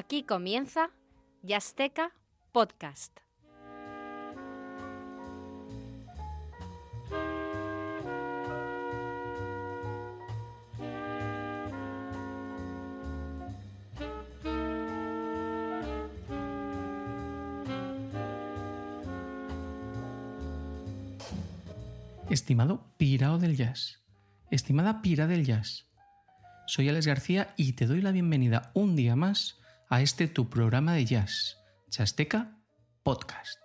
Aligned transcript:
Aquí 0.00 0.22
comienza 0.22 0.88
Yasteca 1.42 2.14
Podcast. 2.52 3.18
Estimado 22.30 22.86
pirao 22.96 23.36
del 23.36 23.54
jazz, 23.54 24.00
estimada 24.50 25.02
pira 25.02 25.26
del 25.26 25.44
jazz, 25.44 25.90
soy 26.66 26.88
Alex 26.88 27.06
García 27.06 27.52
y 27.58 27.74
te 27.74 27.86
doy 27.86 28.00
la 28.00 28.12
bienvenida 28.12 28.70
un 28.72 28.96
día 28.96 29.14
más 29.14 29.59
a 29.90 30.02
este 30.02 30.28
tu 30.28 30.48
programa 30.48 30.94
de 30.94 31.04
jazz, 31.04 31.58
Chasteca 31.88 32.56
Podcast. 33.02 33.58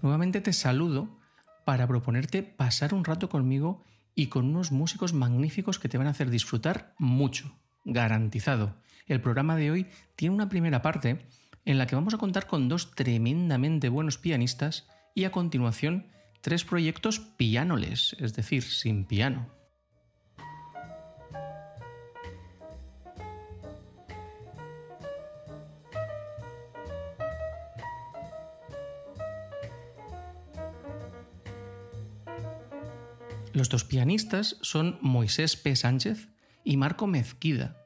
Nuevamente 0.00 0.40
te 0.40 0.54
saludo 0.54 1.10
para 1.66 1.86
proponerte 1.86 2.42
pasar 2.42 2.94
un 2.94 3.04
rato 3.04 3.28
conmigo 3.28 3.84
y 4.14 4.28
con 4.28 4.46
unos 4.46 4.72
músicos 4.72 5.12
magníficos 5.12 5.78
que 5.78 5.90
te 5.90 5.98
van 5.98 6.06
a 6.06 6.12
hacer 6.12 6.30
disfrutar 6.30 6.94
mucho, 6.98 7.54
garantizado. 7.84 8.76
El 9.06 9.20
programa 9.20 9.56
de 9.56 9.70
hoy 9.70 9.86
tiene 10.16 10.34
una 10.34 10.48
primera 10.48 10.80
parte 10.80 11.18
en 11.66 11.78
la 11.78 11.86
que 11.86 11.96
vamos 11.96 12.14
a 12.14 12.18
contar 12.18 12.46
con 12.46 12.68
dos 12.68 12.92
tremendamente 12.92 13.90
buenos 13.90 14.16
pianistas 14.16 14.88
y 15.14 15.24
a 15.24 15.32
continuación 15.32 16.06
tres 16.40 16.64
proyectos 16.64 17.18
pianoles, 17.18 18.16
es 18.20 18.34
decir, 18.34 18.62
sin 18.62 19.04
piano. 19.04 19.48
Los 33.52 33.70
dos 33.70 33.84
pianistas 33.84 34.58
son 34.60 34.98
Moisés 35.00 35.56
P. 35.56 35.74
Sánchez 35.74 36.28
y 36.62 36.76
Marco 36.76 37.06
Mezquida. 37.06 37.82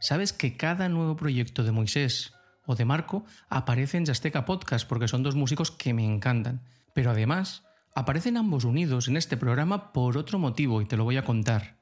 Sabes 0.00 0.32
que 0.32 0.56
cada 0.56 0.88
nuevo 0.88 1.16
proyecto 1.16 1.62
de 1.62 1.70
Moisés 1.70 2.34
o 2.66 2.74
de 2.74 2.84
Marco 2.84 3.24
aparece 3.48 3.96
en 3.96 4.04
Yasteca 4.04 4.44
Podcast 4.44 4.88
porque 4.88 5.08
son 5.08 5.22
dos 5.22 5.34
músicos 5.34 5.70
que 5.70 5.94
me 5.94 6.04
encantan. 6.04 6.62
Pero 6.94 7.10
además, 7.10 7.64
aparecen 7.94 8.36
ambos 8.36 8.64
unidos 8.64 9.08
en 9.08 9.16
este 9.16 9.36
programa 9.36 9.92
por 9.92 10.16
otro 10.16 10.38
motivo 10.38 10.82
y 10.82 10.86
te 10.86 10.96
lo 10.96 11.04
voy 11.04 11.16
a 11.16 11.24
contar. 11.24 11.78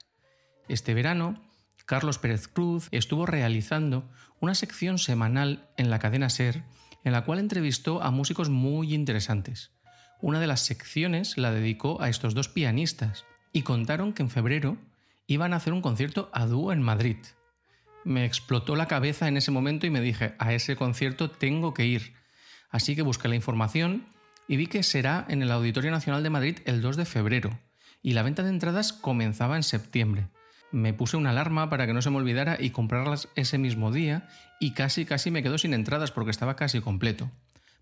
Este 0.69 0.95
verano, 0.95 1.43
Carlos 1.87 2.19
Pérez 2.19 2.49
Cruz 2.49 2.89
estuvo 2.93 3.27
realizando 3.27 4.09
una 4.41 4.55
sección 4.55 4.99
semanal 4.99 5.69
en 5.77 5.91
la 5.91 5.99
cadena 5.99 6.31
Ser 6.31 6.65
en 7.05 7.13
la 7.13 7.25
cual 7.25 7.39
entrevistó 7.39 8.03
a 8.03 8.11
músicos 8.11 8.51
muy 8.51 8.95
interesantes. 8.95 9.73
Una 10.21 10.41
de 10.41 10.47
las 10.47 10.61
secciones 10.61 11.39
la 11.39 11.51
dedicó 11.51 12.01
a 12.03 12.09
estos 12.09 12.35
dos 12.35 12.49
pianistas 12.49 13.25
y 13.53 13.63
contaron 13.63 14.13
que 14.13 14.23
en 14.23 14.31
febrero 14.31 14.77
iban 15.27 15.53
a 15.53 15.57
hacer 15.57 15.73
un 15.73 15.83
concierto 15.83 16.29
a 16.33 16.47
dúo 16.47 16.73
en 16.73 16.83
Madrid. 16.83 17.17
Me 18.05 18.25
explotó 18.25 18.77
la 18.77 18.89
cabeza 18.89 19.29
en 19.29 19.37
ese 19.37 19.51
momento 19.51 19.87
y 19.87 19.91
me 19.91 20.01
dije, 20.01 20.35
a 20.39 20.53
ese 20.55 20.77
concierto 20.77 21.31
tengo 21.31 21.75
que 21.75 21.87
ir. 21.87 22.15
Así 22.71 22.97
que 22.97 23.03
busqué 23.03 23.29
la 23.29 23.37
información 23.37 24.07
y 24.49 24.57
vi 24.57 24.67
que 24.67 24.83
será 24.83 25.27
en 25.29 25.43
el 25.43 25.51
Auditorio 25.51 25.91
Nacional 25.91 26.23
de 26.23 26.31
Madrid 26.31 26.59
el 26.65 26.81
2 26.81 26.97
de 26.97 27.05
febrero 27.05 27.59
y 28.03 28.15
la 28.15 28.23
venta 28.23 28.43
de 28.43 28.51
entradas 28.51 28.93
comenzaba 28.93 29.57
en 29.57 29.63
septiembre. 29.63 30.29
Me 30.73 30.95
puse 30.95 31.17
una 31.17 31.31
alarma 31.31 31.69
para 31.69 31.87
que 31.87 31.93
no 31.93 32.01
se 32.01 32.11
me 32.11 32.17
olvidara 32.17 32.57
y 32.59 32.71
comprarlas 32.71 33.29
ese 33.35 33.59
mismo 33.59 33.93
día 33.93 34.29
y 34.61 34.73
casi 34.73 35.05
casi 35.05 35.31
me 35.31 35.43
quedo 35.43 35.59
sin 35.59 35.75
entradas 35.75 36.13
porque 36.13 36.31
estaba 36.31 36.57
casi 36.57 36.81
completo. 36.81 37.31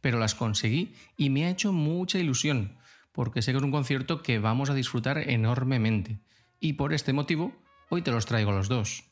Pero 0.00 0.18
las 0.18 0.34
conseguí 0.34 0.94
y 1.16 1.30
me 1.30 1.44
ha 1.44 1.50
hecho 1.50 1.72
mucha 1.72 2.18
ilusión 2.18 2.78
porque 3.12 3.42
sé 3.42 3.52
que 3.52 3.58
es 3.58 3.64
un 3.64 3.72
concierto 3.72 4.22
que 4.22 4.38
vamos 4.38 4.70
a 4.70 4.74
disfrutar 4.74 5.18
enormemente. 5.18 6.20
Y 6.60 6.74
por 6.74 6.92
este 6.92 7.12
motivo, 7.12 7.52
hoy 7.88 8.02
te 8.02 8.10
los 8.12 8.26
traigo 8.26 8.52
los 8.52 8.68
dos. 8.68 9.07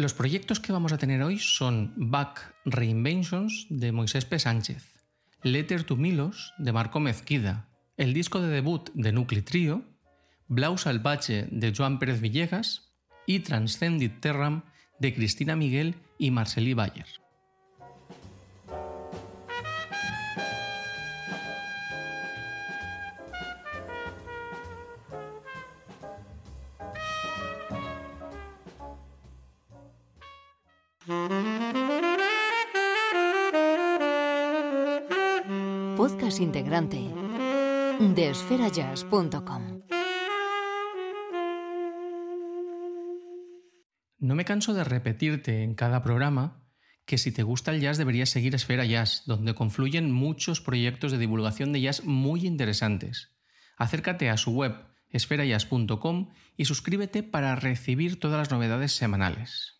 Los 0.00 0.14
proyectos 0.14 0.60
que 0.60 0.72
vamos 0.72 0.94
a 0.94 0.96
tener 0.96 1.22
hoy 1.22 1.38
son 1.38 1.92
Back 1.94 2.54
Reinventions 2.64 3.66
de 3.68 3.92
Moisés 3.92 4.24
P. 4.24 4.38
Sánchez, 4.38 4.94
Letter 5.42 5.84
to 5.84 5.94
Milos 5.94 6.54
de 6.56 6.72
Marco 6.72 7.00
Mezquida, 7.00 7.68
el 7.98 8.14
disco 8.14 8.40
de 8.40 8.48
debut 8.48 8.88
de 8.94 9.12
Nucli 9.12 9.42
Trio 9.42 9.84
Blau 10.48 10.78
Salvaje 10.78 11.48
de 11.50 11.74
Joan 11.76 11.98
Pérez 11.98 12.22
Villegas 12.22 12.94
y 13.26 13.40
Transcendit 13.40 14.20
Terram 14.20 14.62
de 15.00 15.12
Cristina 15.12 15.54
Miguel 15.54 15.96
y 16.16 16.30
Marcelí 16.30 16.72
Bayer. 16.72 17.19
Integrante 36.40 36.96
de 36.96 38.30
esferajazz.com. 38.30 39.82
No 44.18 44.34
me 44.34 44.46
canso 44.46 44.72
de 44.72 44.84
repetirte 44.84 45.62
en 45.62 45.74
cada 45.74 46.02
programa 46.02 46.66
que 47.04 47.18
si 47.18 47.30
te 47.30 47.42
gusta 47.42 47.72
el 47.72 47.80
jazz 47.82 47.98
deberías 47.98 48.30
seguir 48.30 48.54
Esfera 48.54 48.86
Jazz, 48.86 49.24
donde 49.26 49.54
confluyen 49.54 50.12
muchos 50.12 50.62
proyectos 50.62 51.12
de 51.12 51.18
divulgación 51.18 51.72
de 51.72 51.82
jazz 51.82 52.04
muy 52.04 52.46
interesantes. 52.46 53.36
Acércate 53.76 54.30
a 54.30 54.38
su 54.38 54.52
web 54.52 54.76
esferajazz.com 55.10 56.30
y 56.56 56.64
suscríbete 56.64 57.22
para 57.22 57.54
recibir 57.56 58.18
todas 58.18 58.38
las 58.38 58.50
novedades 58.50 58.92
semanales. 58.92 59.79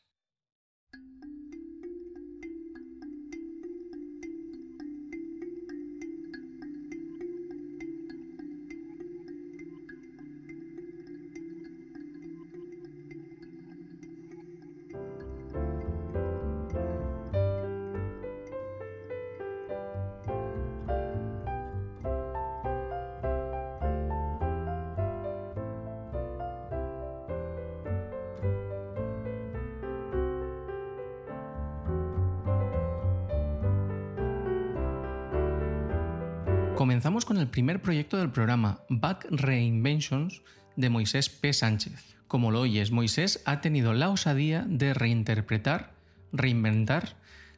Primer 37.51 37.83
proyecto 37.83 38.17
del 38.17 38.31
programa, 38.31 38.81
Back 38.89 39.27
Reinventions, 39.29 40.43
de 40.77 40.89
Moisés 40.89 41.29
P. 41.29 41.53
Sánchez. 41.53 42.17
Como 42.29 42.53
lo 42.53 42.61
oyes, 42.61 42.93
Moisés 42.93 43.43
ha 43.45 43.61
tenido 43.61 43.93
la 43.93 44.09
osadía 44.09 44.65
de 44.69 44.95
reinterpretar, 44.95 45.93
reinventar 46.33 47.17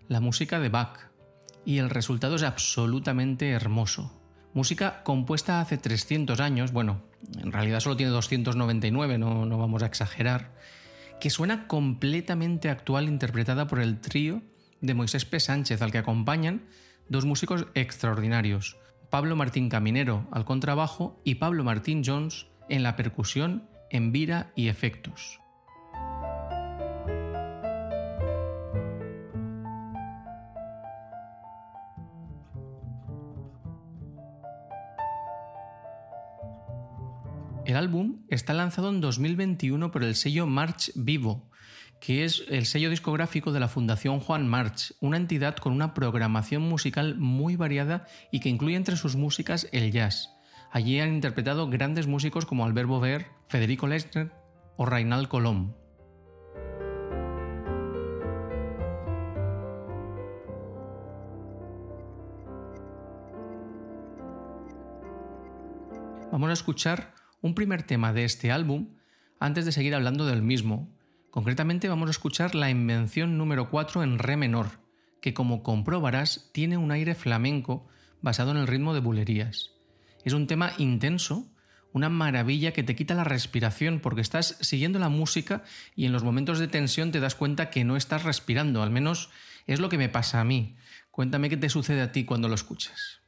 la 0.08 0.20
música 0.20 0.60
de 0.60 0.70
Bach, 0.70 1.10
y 1.66 1.76
el 1.76 1.90
resultado 1.90 2.36
es 2.36 2.42
absolutamente 2.42 3.50
hermoso. 3.50 4.18
Música 4.54 5.02
compuesta 5.02 5.60
hace 5.60 5.76
300 5.76 6.40
años, 6.40 6.72
bueno, 6.72 7.02
en 7.38 7.52
realidad 7.52 7.80
solo 7.80 7.96
tiene 7.96 8.12
299, 8.12 9.18
no, 9.18 9.44
no 9.44 9.58
vamos 9.58 9.82
a 9.82 9.86
exagerar, 9.86 10.54
que 11.20 11.28
suena 11.28 11.66
completamente 11.66 12.70
actual 12.70 13.08
interpretada 13.08 13.66
por 13.66 13.78
el 13.78 14.00
trío 14.00 14.40
de 14.80 14.94
Moisés 14.94 15.26
P. 15.26 15.38
Sánchez, 15.38 15.82
al 15.82 15.92
que 15.92 15.98
acompañan 15.98 16.62
dos 17.08 17.26
músicos 17.26 17.66
extraordinarios, 17.74 18.78
Pablo 19.12 19.36
Martín 19.36 19.68
Caminero 19.68 20.26
al 20.32 20.46
contrabajo 20.46 21.20
y 21.22 21.34
Pablo 21.34 21.64
Martín 21.64 22.00
Jones 22.02 22.46
en 22.70 22.82
la 22.82 22.96
percusión, 22.96 23.68
en 23.90 24.10
vira 24.10 24.50
y 24.56 24.68
efectos. 24.68 25.38
El 37.66 37.76
álbum 37.76 38.16
está 38.28 38.54
lanzado 38.54 38.88
en 38.88 39.02
2021 39.02 39.90
por 39.90 40.04
el 40.04 40.14
sello 40.14 40.46
March 40.46 40.90
Vivo, 40.94 41.50
que 42.02 42.24
es 42.24 42.44
el 42.48 42.66
sello 42.66 42.90
discográfico 42.90 43.52
de 43.52 43.60
la 43.60 43.68
Fundación 43.68 44.18
Juan 44.18 44.48
March, 44.48 44.92
una 44.98 45.16
entidad 45.16 45.54
con 45.54 45.72
una 45.72 45.94
programación 45.94 46.62
musical 46.62 47.14
muy 47.16 47.54
variada 47.54 48.08
y 48.32 48.40
que 48.40 48.48
incluye 48.48 48.74
entre 48.74 48.96
sus 48.96 49.14
músicas 49.14 49.68
el 49.70 49.92
jazz. 49.92 50.30
Allí 50.72 50.98
han 50.98 51.14
interpretado 51.14 51.70
grandes 51.70 52.08
músicos 52.08 52.44
como 52.44 52.64
Albert 52.64 52.88
Bover, 52.88 53.26
Federico 53.46 53.86
Lechner 53.86 54.32
o 54.76 54.84
Reinald 54.84 55.28
Colom. 55.28 55.74
Vamos 66.32 66.50
a 66.50 66.54
escuchar 66.54 67.14
un 67.42 67.54
primer 67.54 67.84
tema 67.84 68.12
de 68.12 68.24
este 68.24 68.50
álbum 68.50 68.96
antes 69.38 69.64
de 69.64 69.70
seguir 69.70 69.94
hablando 69.94 70.26
del 70.26 70.42
mismo. 70.42 70.92
Concretamente 71.32 71.88
vamos 71.88 72.08
a 72.08 72.10
escuchar 72.10 72.54
la 72.54 72.68
invención 72.68 73.38
número 73.38 73.70
4 73.70 74.02
en 74.02 74.18
re 74.18 74.36
menor, 74.36 74.80
que 75.22 75.32
como 75.32 75.62
comprobarás 75.62 76.50
tiene 76.52 76.76
un 76.76 76.92
aire 76.92 77.14
flamenco 77.14 77.88
basado 78.20 78.50
en 78.50 78.58
el 78.58 78.66
ritmo 78.66 78.92
de 78.92 79.00
bulerías. 79.00 79.70
Es 80.26 80.34
un 80.34 80.46
tema 80.46 80.74
intenso, 80.76 81.50
una 81.94 82.10
maravilla 82.10 82.74
que 82.74 82.82
te 82.82 82.94
quita 82.94 83.14
la 83.14 83.24
respiración 83.24 84.00
porque 84.00 84.20
estás 84.20 84.58
siguiendo 84.60 84.98
la 84.98 85.08
música 85.08 85.64
y 85.96 86.04
en 86.04 86.12
los 86.12 86.22
momentos 86.22 86.58
de 86.58 86.68
tensión 86.68 87.12
te 87.12 87.20
das 87.20 87.34
cuenta 87.34 87.70
que 87.70 87.82
no 87.82 87.96
estás 87.96 88.24
respirando, 88.24 88.82
al 88.82 88.90
menos 88.90 89.30
es 89.66 89.80
lo 89.80 89.88
que 89.88 89.96
me 89.96 90.10
pasa 90.10 90.38
a 90.38 90.44
mí. 90.44 90.76
Cuéntame 91.10 91.48
qué 91.48 91.56
te 91.56 91.70
sucede 91.70 92.02
a 92.02 92.12
ti 92.12 92.26
cuando 92.26 92.48
lo 92.48 92.54
escuchas. 92.54 93.21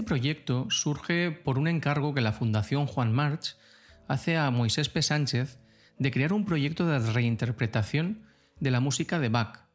Este 0.00 0.08
proyecto 0.08 0.66
surge 0.70 1.30
por 1.30 1.58
un 1.58 1.68
encargo 1.68 2.14
que 2.14 2.22
la 2.22 2.32
Fundación 2.32 2.86
Juan 2.86 3.12
March 3.12 3.58
hace 4.08 4.38
a 4.38 4.50
Moisés 4.50 4.88
P. 4.88 5.02
Sánchez 5.02 5.58
de 5.98 6.10
crear 6.10 6.32
un 6.32 6.46
proyecto 6.46 6.86
de 6.86 6.98
reinterpretación 7.00 8.22
de 8.60 8.70
la 8.70 8.80
música 8.80 9.18
de 9.18 9.28
Bach 9.28 9.66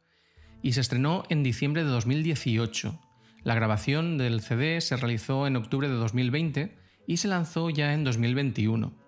y 0.62 0.72
se 0.72 0.80
estrenó 0.80 1.22
en 1.28 1.44
diciembre 1.44 1.84
de 1.84 1.90
2018. 1.90 2.98
La 3.44 3.54
grabación 3.54 4.18
del 4.18 4.40
CD 4.40 4.80
se 4.80 4.96
realizó 4.96 5.46
en 5.46 5.54
octubre 5.54 5.88
de 5.88 5.94
2020 5.94 6.76
y 7.06 7.18
se 7.18 7.28
lanzó 7.28 7.70
ya 7.70 7.94
en 7.94 8.02
2021. 8.02 8.98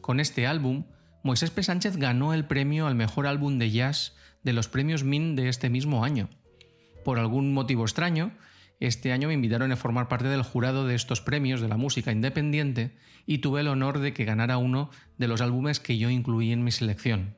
Con 0.00 0.18
este 0.18 0.46
álbum, 0.46 0.86
Moisés 1.22 1.50
P. 1.50 1.62
Sánchez 1.62 1.98
ganó 1.98 2.32
el 2.32 2.46
premio 2.46 2.86
al 2.86 2.94
mejor 2.94 3.26
álbum 3.26 3.58
de 3.58 3.70
jazz 3.70 4.16
de 4.44 4.54
los 4.54 4.68
premios 4.68 5.04
MIN 5.04 5.36
de 5.36 5.50
este 5.50 5.68
mismo 5.68 6.04
año. 6.04 6.30
Por 7.04 7.18
algún 7.18 7.52
motivo 7.52 7.82
extraño, 7.82 8.32
este 8.80 9.12
año 9.12 9.28
me 9.28 9.34
invitaron 9.34 9.72
a 9.72 9.76
formar 9.76 10.08
parte 10.08 10.28
del 10.28 10.42
jurado 10.42 10.86
de 10.86 10.94
estos 10.94 11.20
premios 11.20 11.60
de 11.60 11.68
la 11.68 11.76
música 11.76 12.12
independiente 12.12 12.96
y 13.26 13.38
tuve 13.38 13.60
el 13.60 13.68
honor 13.68 13.98
de 13.98 14.12
que 14.12 14.24
ganara 14.24 14.58
uno 14.58 14.90
de 15.16 15.28
los 15.28 15.40
álbumes 15.40 15.80
que 15.80 15.96
yo 15.98 16.10
incluí 16.10 16.52
en 16.52 16.64
mi 16.64 16.70
selección. 16.70 17.36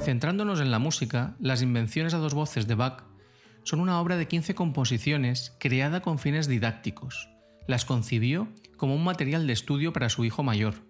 Centrándonos 0.00 0.60
en 0.60 0.70
la 0.70 0.78
música, 0.78 1.36
las 1.38 1.60
invenciones 1.60 2.14
a 2.14 2.18
dos 2.18 2.32
voces 2.32 2.66
de 2.66 2.74
Bach 2.74 3.04
son 3.62 3.80
una 3.80 4.00
obra 4.00 4.16
de 4.16 4.26
15 4.26 4.54
composiciones 4.54 5.54
creada 5.60 6.00
con 6.00 6.18
fines 6.18 6.46
didácticos. 6.48 7.28
Las 7.68 7.84
concibió 7.84 8.48
como 8.78 8.94
un 8.94 9.04
material 9.04 9.46
de 9.46 9.52
estudio 9.52 9.92
para 9.92 10.08
su 10.08 10.24
hijo 10.24 10.42
mayor. 10.42 10.86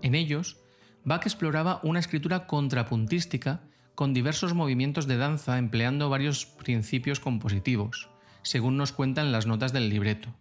En 0.00 0.14
ellos, 0.14 0.58
Bach 1.04 1.26
exploraba 1.26 1.80
una 1.82 2.00
escritura 2.00 2.46
contrapuntística 2.46 3.60
con 3.94 4.14
diversos 4.14 4.54
movimientos 4.54 5.06
de 5.06 5.18
danza 5.18 5.58
empleando 5.58 6.08
varios 6.08 6.46
principios 6.46 7.20
compositivos, 7.20 8.08
según 8.40 8.78
nos 8.78 8.92
cuentan 8.92 9.32
las 9.32 9.46
notas 9.46 9.74
del 9.74 9.90
libreto. 9.90 10.34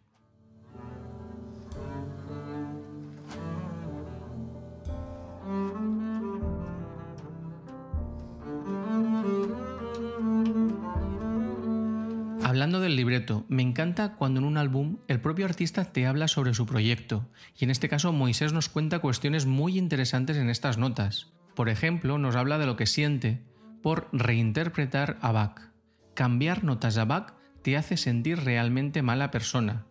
Hablando 12.57 12.79
del 12.79 12.95
libreto, 12.95 13.45
me 13.49 13.61
encanta 13.61 14.15
cuando 14.15 14.39
en 14.39 14.45
un 14.47 14.57
álbum 14.57 14.97
el 15.07 15.21
propio 15.21 15.45
artista 15.45 15.85
te 15.85 16.07
habla 16.07 16.27
sobre 16.27 16.55
su 16.55 16.65
proyecto, 16.65 17.29
y 17.55 17.65
en 17.65 17.69
este 17.69 17.87
caso 17.87 18.11
Moisés 18.11 18.51
nos 18.51 18.67
cuenta 18.67 18.97
cuestiones 18.97 19.45
muy 19.45 19.77
interesantes 19.77 20.37
en 20.37 20.49
estas 20.49 20.79
notas. 20.79 21.27
Por 21.53 21.69
ejemplo, 21.69 22.17
nos 22.17 22.35
habla 22.35 22.57
de 22.57 22.65
lo 22.65 22.75
que 22.75 22.87
siente 22.87 23.43
por 23.83 24.09
reinterpretar 24.11 25.19
a 25.21 25.31
Bach. 25.31 25.69
Cambiar 26.15 26.63
notas 26.63 26.97
a 26.97 27.05
Bach 27.05 27.35
te 27.61 27.77
hace 27.77 27.95
sentir 27.95 28.39
realmente 28.39 29.03
mala 29.03 29.29
persona. 29.29 29.85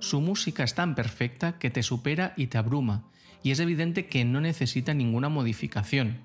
Su 0.00 0.20
música 0.20 0.64
es 0.64 0.74
tan 0.74 0.96
perfecta 0.96 1.56
que 1.60 1.70
te 1.70 1.84
supera 1.84 2.34
y 2.36 2.48
te 2.48 2.58
abruma, 2.58 3.04
y 3.44 3.52
es 3.52 3.60
evidente 3.60 4.08
que 4.08 4.24
no 4.24 4.40
necesita 4.40 4.92
ninguna 4.92 5.28
modificación. 5.28 6.22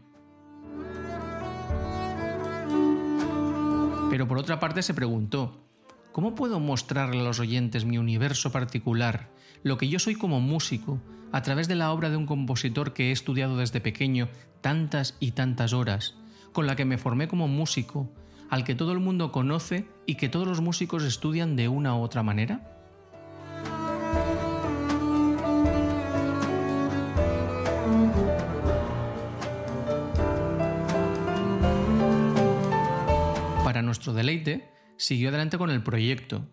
Pero 4.10 4.28
por 4.28 4.40
otra 4.40 4.60
parte 4.60 4.82
se 4.82 4.96
preguntó, 4.96 5.62
¿Cómo 6.13 6.36
puedo 6.36 6.60
mostrarle 6.60 7.22
a 7.22 7.24
los 7.24 7.39
oyentes 7.39 7.86
mi 7.86 7.98
universo 7.98 8.51
particular, 8.51 9.32
lo 9.63 9.79
que 9.79 9.89
yo 9.89 9.98
soy 9.98 10.13
como 10.13 10.39
músico, 10.39 11.01
a 11.32 11.41
través 11.41 11.67
de 11.67 11.74
la 11.74 11.91
obra 11.91 12.12
de 12.12 12.17
un 12.17 12.27
compositor 12.27 12.93
que 12.93 13.10
he 13.10 13.12
estudiado 13.12 13.58
desde 13.58 13.82
pequeño 13.82 14.29
tantas 14.62 15.17
y 15.20 15.32
tantas 15.32 15.74
horas, 15.74 16.13
con 16.51 16.67
la 16.67 16.75
que 16.75 16.86
me 16.86 17.00
formé 17.00 17.27
como 17.27 17.48
músico, 17.48 18.12
al 18.51 18.63
que 18.63 18.75
todo 18.75 18.91
el 18.91 19.00
mundo 19.00 19.32
conoce 19.32 19.88
y 20.05 20.13
que 20.13 20.29
todos 20.29 20.48
los 20.48 20.62
músicos 20.62 21.03
estudian 21.03 21.55
de 21.55 21.67
una 21.67 21.96
u 21.96 22.01
otra 22.01 22.22
manera? 22.22 22.62
Para 33.63 33.82
nuestro 33.82 34.13
deleite, 34.13 34.73
siguió 34.98 35.30
adelante 35.30 35.58
con 35.58 35.70
el 35.70 35.84
proyecto. 35.84 36.48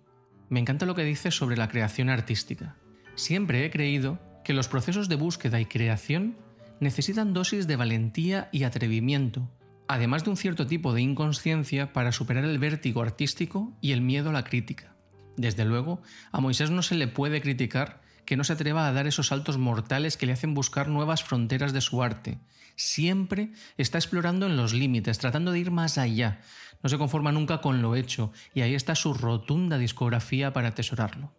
Me 0.48 0.60
encanta 0.60 0.86
lo 0.86 0.94
que 0.94 1.04
dice 1.04 1.30
sobre 1.30 1.56
la 1.56 1.68
creación 1.68 2.08
artística. 2.10 2.76
Siempre 3.14 3.64
he 3.64 3.70
creído 3.70 4.18
que 4.44 4.52
los 4.52 4.68
procesos 4.68 5.08
de 5.08 5.16
búsqueda 5.16 5.60
y 5.60 5.66
creación 5.66 6.36
necesitan 6.80 7.32
dosis 7.32 7.66
de 7.66 7.76
valentía 7.76 8.48
y 8.52 8.64
atrevimiento, 8.64 9.50
además 9.86 10.24
de 10.24 10.30
un 10.30 10.36
cierto 10.36 10.66
tipo 10.66 10.94
de 10.94 11.02
inconsciencia 11.02 11.92
para 11.92 12.12
superar 12.12 12.44
el 12.44 12.58
vértigo 12.58 13.02
artístico 13.02 13.76
y 13.80 13.92
el 13.92 14.00
miedo 14.00 14.30
a 14.30 14.32
la 14.32 14.44
crítica. 14.44 14.94
Desde 15.36 15.64
luego, 15.64 16.02
a 16.32 16.40
Moisés 16.40 16.70
no 16.70 16.82
se 16.82 16.94
le 16.94 17.08
puede 17.08 17.40
criticar 17.40 18.00
que 18.24 18.36
no 18.36 18.44
se 18.44 18.52
atreva 18.52 18.86
a 18.86 18.92
dar 18.92 19.06
esos 19.06 19.28
saltos 19.28 19.58
mortales 19.58 20.16
que 20.16 20.26
le 20.26 20.32
hacen 20.32 20.54
buscar 20.54 20.88
nuevas 20.88 21.24
fronteras 21.24 21.72
de 21.72 21.80
su 21.80 22.02
arte. 22.02 22.38
Siempre 22.76 23.52
está 23.76 23.98
explorando 23.98 24.46
en 24.46 24.56
los 24.56 24.72
límites, 24.72 25.18
tratando 25.18 25.52
de 25.52 25.58
ir 25.58 25.70
más 25.70 25.98
allá, 25.98 26.40
no 26.82 26.88
se 26.88 26.98
conforma 26.98 27.32
nunca 27.32 27.60
con 27.60 27.82
lo 27.82 27.94
hecho, 27.94 28.32
y 28.54 28.62
ahí 28.62 28.74
está 28.74 28.94
su 28.94 29.14
rotunda 29.14 29.78
discografía 29.78 30.52
para 30.52 30.68
atesorarlo. 30.68 31.32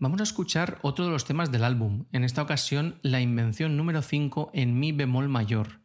Vamos 0.00 0.20
a 0.20 0.24
escuchar 0.24 0.78
otro 0.82 1.06
de 1.06 1.12
los 1.12 1.24
temas 1.24 1.50
del 1.50 1.64
álbum, 1.64 2.04
en 2.12 2.24
esta 2.24 2.42
ocasión 2.42 2.98
la 3.00 3.22
invención 3.22 3.78
número 3.78 4.02
5 4.02 4.50
en 4.52 4.78
mi 4.78 4.92
bemol 4.92 5.30
mayor. 5.30 5.83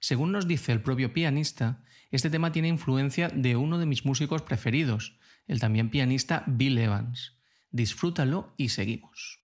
Según 0.00 0.32
nos 0.32 0.46
dice 0.46 0.72
el 0.72 0.82
propio 0.82 1.12
pianista, 1.12 1.82
este 2.10 2.30
tema 2.30 2.52
tiene 2.52 2.68
influencia 2.68 3.28
de 3.28 3.56
uno 3.56 3.78
de 3.78 3.86
mis 3.86 4.04
músicos 4.04 4.42
preferidos, 4.42 5.18
el 5.46 5.60
también 5.60 5.90
pianista 5.90 6.44
Bill 6.46 6.78
Evans. 6.78 7.38
Disfrútalo 7.70 8.54
y 8.56 8.70
seguimos. 8.70 9.40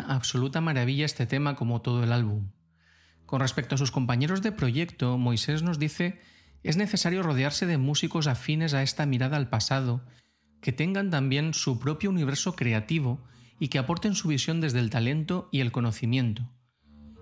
Absoluta 0.00 0.60
maravilla 0.60 1.04
este 1.04 1.26
tema 1.26 1.56
como 1.56 1.82
todo 1.82 2.02
el 2.02 2.12
álbum. 2.12 2.50
Con 3.26 3.40
respecto 3.40 3.74
a 3.74 3.78
sus 3.78 3.90
compañeros 3.90 4.42
de 4.42 4.52
proyecto, 4.52 5.18
Moisés 5.18 5.62
nos 5.62 5.78
dice 5.78 6.20
es 6.62 6.76
necesario 6.76 7.22
rodearse 7.22 7.64
de 7.66 7.78
músicos 7.78 8.26
afines 8.26 8.74
a 8.74 8.82
esta 8.82 9.06
mirada 9.06 9.36
al 9.36 9.48
pasado, 9.48 10.04
que 10.60 10.72
tengan 10.72 11.10
también 11.10 11.54
su 11.54 11.78
propio 11.78 12.10
universo 12.10 12.56
creativo 12.56 13.22
y 13.60 13.68
que 13.68 13.78
aporten 13.78 14.14
su 14.14 14.28
visión 14.28 14.60
desde 14.60 14.80
el 14.80 14.90
talento 14.90 15.48
y 15.52 15.60
el 15.60 15.70
conocimiento. 15.70 16.50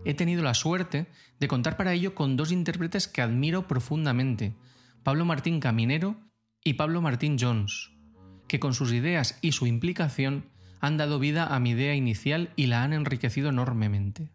He 0.07 0.15
tenido 0.15 0.43
la 0.43 0.55
suerte 0.55 1.09
de 1.41 1.49
contar 1.49 1.77
para 1.77 1.93
ello 1.93 2.15
con 2.15 2.37
dos 2.37 2.53
intérpretes 2.53 3.09
que 3.09 3.23
admiro 3.23 3.67
profundamente, 3.69 4.55
Pablo 5.03 5.25
Martín 5.25 5.61
Caminero 5.61 6.17
y 6.63 6.75
Pablo 6.75 7.03
Martín 7.03 7.37
Jones, 7.39 7.91
que 8.49 8.61
con 8.61 8.73
sus 8.73 8.93
ideas 8.93 9.39
y 9.43 9.53
su 9.53 9.67
implicación 9.67 10.47
han 10.87 10.97
dado 10.97 11.19
vida 11.19 11.55
a 11.55 11.61
mi 11.61 11.71
idea 11.71 11.95
inicial 11.95 12.51
y 12.57 12.67
la 12.67 12.83
han 12.83 12.93
enriquecido 12.93 13.49
enormemente. 13.49 14.31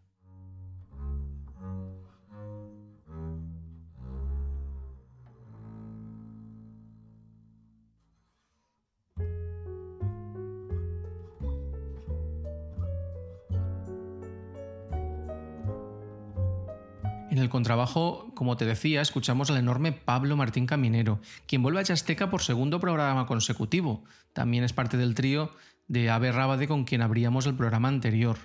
En 17.32 17.38
el 17.38 17.50
contrabajo, 17.50 18.32
como 18.34 18.58
te 18.58 18.66
decía, 18.66 19.02
escuchamos 19.02 19.52
al 19.52 19.58
enorme 19.58 19.92
Pablo 19.92 20.36
Martín 20.36 20.66
Caminero, 20.66 21.22
quien 21.46 21.62
vuelve 21.62 21.80
a 21.80 21.84
Chasteca 21.84 22.30
por 22.30 22.42
segundo 22.42 22.80
programa 22.80 23.28
consecutivo. 23.28 24.04
También 24.34 24.64
es 24.64 24.74
parte 24.74 24.98
del 24.98 25.14
trío 25.14 25.52
de 25.90 26.10
Ave 26.12 26.32
Rábade 26.32 26.68
con 26.68 26.86
quien 26.86 27.02
abríamos 27.02 27.48
el 27.48 27.56
programa 27.56 27.90
anterior. 27.90 28.38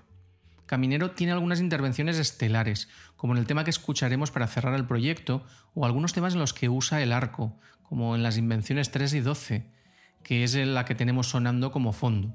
Caminero 0.66 1.11
tiene 1.11 1.35
algunas 1.35 1.61
intervenciones 1.61 2.18
estelares, 2.18 2.88
como 3.16 3.35
en 3.35 3.38
el 3.38 3.46
tema 3.46 3.64
que 3.64 3.70
escucharemos 3.70 4.30
para 4.30 4.46
cerrar 4.46 4.74
el 4.74 4.87
proyecto, 4.87 5.44
o 5.74 5.85
algunos 5.85 6.14
temas 6.14 6.33
en 6.33 6.40
los 6.40 6.54
que 6.54 6.70
usa 6.70 7.02
el 7.02 7.12
arco, 7.12 7.61
como 7.83 8.16
en 8.16 8.22
las 8.22 8.38
invenciones 8.38 8.90
3 8.90 9.12
y 9.12 9.20
12, 9.20 9.70
que 10.22 10.42
es 10.42 10.54
la 10.54 10.87
que 10.87 10.94
tenemos 10.94 11.28
sonando 11.28 11.70
como 11.70 11.92
fondo. 11.92 12.35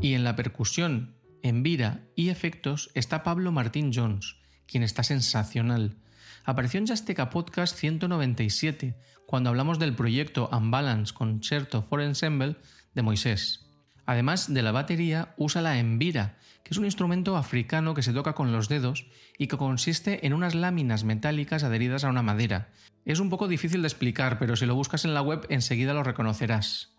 Y 0.00 0.14
en 0.14 0.24
la 0.24 0.34
percusión, 0.34 1.13
en 1.44 1.62
vira 1.62 2.00
y 2.16 2.30
efectos 2.30 2.90
está 2.94 3.22
Pablo 3.22 3.52
Martín 3.52 3.92
Jones, 3.94 4.36
quien 4.66 4.82
está 4.82 5.04
sensacional. 5.04 5.98
Apareció 6.42 6.80
en 6.80 6.86
Jasteca 6.86 7.28
Podcast 7.28 7.76
197, 7.76 8.96
cuando 9.26 9.50
hablamos 9.50 9.78
del 9.78 9.94
proyecto 9.94 10.48
Unbalance 10.50 11.12
Concerto 11.12 11.82
for 11.82 12.00
Ensemble 12.00 12.56
de 12.94 13.02
Moisés. 13.02 13.66
Además 14.06 14.52
de 14.54 14.62
la 14.62 14.72
batería, 14.72 15.34
usa 15.36 15.60
la 15.60 15.78
envira, 15.78 16.38
que 16.62 16.70
es 16.70 16.78
un 16.78 16.86
instrumento 16.86 17.36
africano 17.36 17.92
que 17.92 18.02
se 18.02 18.14
toca 18.14 18.34
con 18.34 18.50
los 18.50 18.70
dedos 18.70 19.06
y 19.36 19.46
que 19.46 19.58
consiste 19.58 20.26
en 20.26 20.32
unas 20.32 20.54
láminas 20.54 21.04
metálicas 21.04 21.62
adheridas 21.62 22.04
a 22.04 22.08
una 22.08 22.22
madera. 22.22 22.70
Es 23.04 23.20
un 23.20 23.28
poco 23.28 23.48
difícil 23.48 23.82
de 23.82 23.88
explicar, 23.88 24.38
pero 24.38 24.56
si 24.56 24.64
lo 24.64 24.74
buscas 24.74 25.04
en 25.04 25.12
la 25.12 25.20
web 25.20 25.44
enseguida 25.50 25.92
lo 25.92 26.04
reconocerás. 26.04 26.94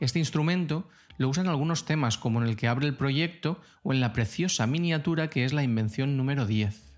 Este 0.00 0.18
instrumento 0.18 0.88
lo 1.18 1.28
usan 1.28 1.48
algunos 1.48 1.84
temas 1.84 2.18
como 2.18 2.40
en 2.40 2.48
el 2.48 2.56
que 2.56 2.68
abre 2.68 2.86
el 2.86 2.96
proyecto 2.96 3.60
o 3.82 3.92
en 3.92 4.00
la 4.00 4.12
preciosa 4.12 4.66
miniatura 4.66 5.30
que 5.30 5.44
es 5.44 5.52
la 5.52 5.62
invención 5.62 6.16
número 6.16 6.46
10. 6.46 6.95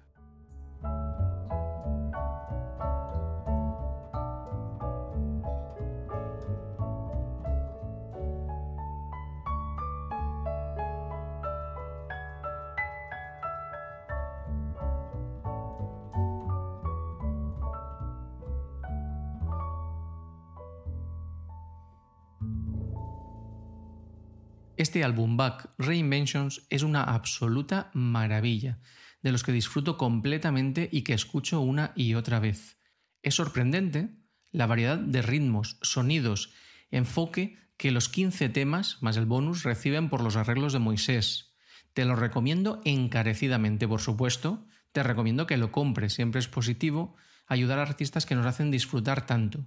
Este 24.89 25.05
álbum 25.05 25.37
Back 25.37 25.69
Reinventions 25.77 26.63
es 26.71 26.83
una 26.83 27.03
absoluta 27.03 27.91
maravilla, 27.93 28.79
de 29.21 29.33
los 29.33 29.43
que 29.43 29.53
disfruto 29.53 29.99
completamente 29.99 30.89
y 30.91 31.03
que 31.03 31.13
escucho 31.13 31.61
una 31.61 31.93
y 31.95 32.15
otra 32.15 32.41
vez. 32.41 32.79
Es 33.23 33.35
sorprendente 33.35 34.09
la 34.51 34.67
variedad 34.67 34.97
de 34.97 35.21
ritmos, 35.21 35.77
sonidos, 35.83 36.55
enfoque 36.91 37.59
que 37.77 37.91
los 37.91 38.09
15 38.09 38.49
temas, 38.49 38.97
más 39.03 39.19
el 39.19 39.27
bonus, 39.27 39.63
reciben 39.63 40.09
por 40.09 40.23
los 40.23 40.37
arreglos 40.37 40.73
de 40.73 40.79
Moisés. 40.79 41.55
Te 41.93 42.07
lo 42.07 42.17
recomiendo 42.17 42.81
encarecidamente, 42.87 43.87
por 43.87 44.01
supuesto. 44.01 44.67
Te 44.93 45.03
recomiendo 45.03 45.47
que 45.47 45.59
lo 45.59 45.71
compres, 45.71 46.15
siempre 46.15 46.39
es 46.39 46.49
positivo 46.49 47.15
ayudar 47.47 47.79
a 47.79 47.83
artistas 47.83 48.25
que 48.25 48.37
nos 48.37 48.47
hacen 48.47 48.71
disfrutar 48.71 49.27
tanto. 49.27 49.67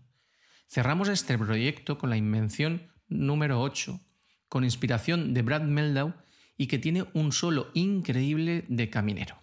Cerramos 0.67 1.09
este 1.09 1.37
proyecto 1.37 1.99
con 1.99 2.09
la 2.09 2.17
invención 2.17 2.91
número 3.07 3.61
8, 3.61 4.01
con 4.51 4.65
inspiración 4.65 5.33
de 5.33 5.43
Brad 5.43 5.61
Meldau 5.61 6.13
y 6.57 6.67
que 6.67 6.77
tiene 6.77 7.05
un 7.13 7.31
solo 7.31 7.69
increíble 7.73 8.65
de 8.67 8.89
caminero. 8.89 9.37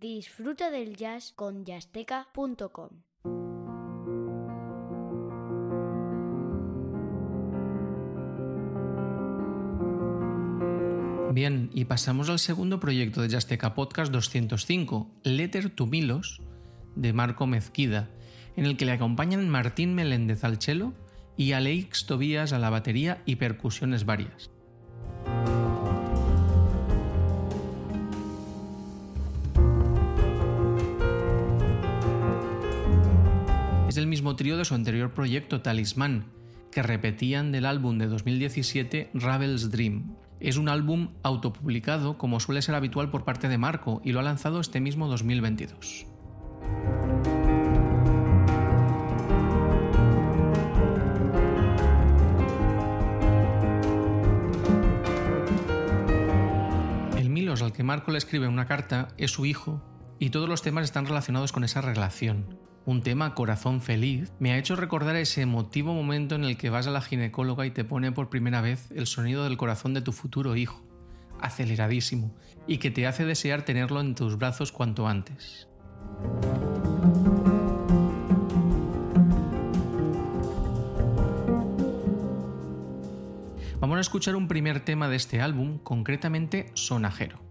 Disfruta 0.00 0.70
del 0.70 0.94
jazz 0.94 1.32
con 1.32 1.64
yasteca.com. 1.64 2.90
Bien, 11.32 11.70
y 11.72 11.86
pasamos 11.86 12.28
al 12.28 12.38
segundo 12.38 12.78
proyecto 12.78 13.22
de 13.22 13.28
Yasteca 13.28 13.74
Podcast 13.74 14.12
205, 14.12 15.10
Letter 15.22 15.70
to 15.70 15.86
Milos, 15.86 16.42
de 16.94 17.14
Marco 17.14 17.46
Mezquida, 17.46 18.10
en 18.56 18.66
el 18.66 18.76
que 18.76 18.84
le 18.84 18.92
acompañan 18.92 19.48
Martín 19.48 19.94
Meléndez 19.94 20.44
al 20.44 20.60
cello 20.60 20.92
y 21.38 21.52
Aleix 21.52 22.04
Tobías 22.04 22.52
a 22.52 22.58
la 22.58 22.68
batería 22.68 23.22
y 23.24 23.36
percusiones 23.36 24.04
varias. 24.04 24.50
Es 33.96 33.98
el 33.98 34.08
mismo 34.08 34.36
trío 34.36 34.58
de 34.58 34.66
su 34.66 34.74
anterior 34.74 35.14
proyecto 35.14 35.62
Talismán, 35.62 36.26
que 36.70 36.82
repetían 36.82 37.50
del 37.50 37.64
álbum 37.64 37.96
de 37.96 38.08
2017 38.08 39.08
Ravel's 39.14 39.70
Dream. 39.70 40.16
Es 40.38 40.58
un 40.58 40.68
álbum 40.68 41.14
autopublicado 41.22 42.18
como 42.18 42.38
suele 42.38 42.60
ser 42.60 42.74
habitual 42.74 43.08
por 43.08 43.24
parte 43.24 43.48
de 43.48 43.56
Marco 43.56 44.02
y 44.04 44.12
lo 44.12 44.20
ha 44.20 44.22
lanzado 44.22 44.60
este 44.60 44.80
mismo 44.80 45.08
2022. 45.08 46.04
El 57.16 57.30
Milos 57.30 57.62
al 57.62 57.72
que 57.72 57.82
Marco 57.82 58.10
le 58.10 58.18
escribe 58.18 58.46
una 58.46 58.66
carta 58.66 59.08
es 59.16 59.30
su 59.30 59.46
hijo 59.46 59.80
y 60.18 60.28
todos 60.28 60.50
los 60.50 60.60
temas 60.60 60.84
están 60.84 61.06
relacionados 61.06 61.52
con 61.52 61.64
esa 61.64 61.80
relación 61.80 62.66
un 62.86 63.02
tema 63.02 63.34
corazón 63.34 63.82
feliz, 63.82 64.32
me 64.38 64.52
ha 64.52 64.58
hecho 64.58 64.76
recordar 64.76 65.16
ese 65.16 65.42
emotivo 65.42 65.92
momento 65.92 66.36
en 66.36 66.44
el 66.44 66.56
que 66.56 66.70
vas 66.70 66.86
a 66.86 66.92
la 66.92 67.02
ginecóloga 67.02 67.66
y 67.66 67.72
te 67.72 67.84
pone 67.84 68.12
por 68.12 68.30
primera 68.30 68.60
vez 68.60 68.90
el 68.92 69.08
sonido 69.08 69.42
del 69.42 69.56
corazón 69.56 69.92
de 69.92 70.02
tu 70.02 70.12
futuro 70.12 70.54
hijo, 70.54 70.80
aceleradísimo, 71.40 72.32
y 72.68 72.78
que 72.78 72.92
te 72.92 73.08
hace 73.08 73.24
desear 73.24 73.64
tenerlo 73.64 74.00
en 74.00 74.14
tus 74.14 74.38
brazos 74.38 74.70
cuanto 74.70 75.08
antes. 75.08 75.68
Vamos 83.80 83.98
a 83.98 84.00
escuchar 84.00 84.36
un 84.36 84.46
primer 84.46 84.80
tema 84.80 85.08
de 85.08 85.16
este 85.16 85.40
álbum, 85.40 85.78
concretamente 85.78 86.70
Sonajero. 86.74 87.45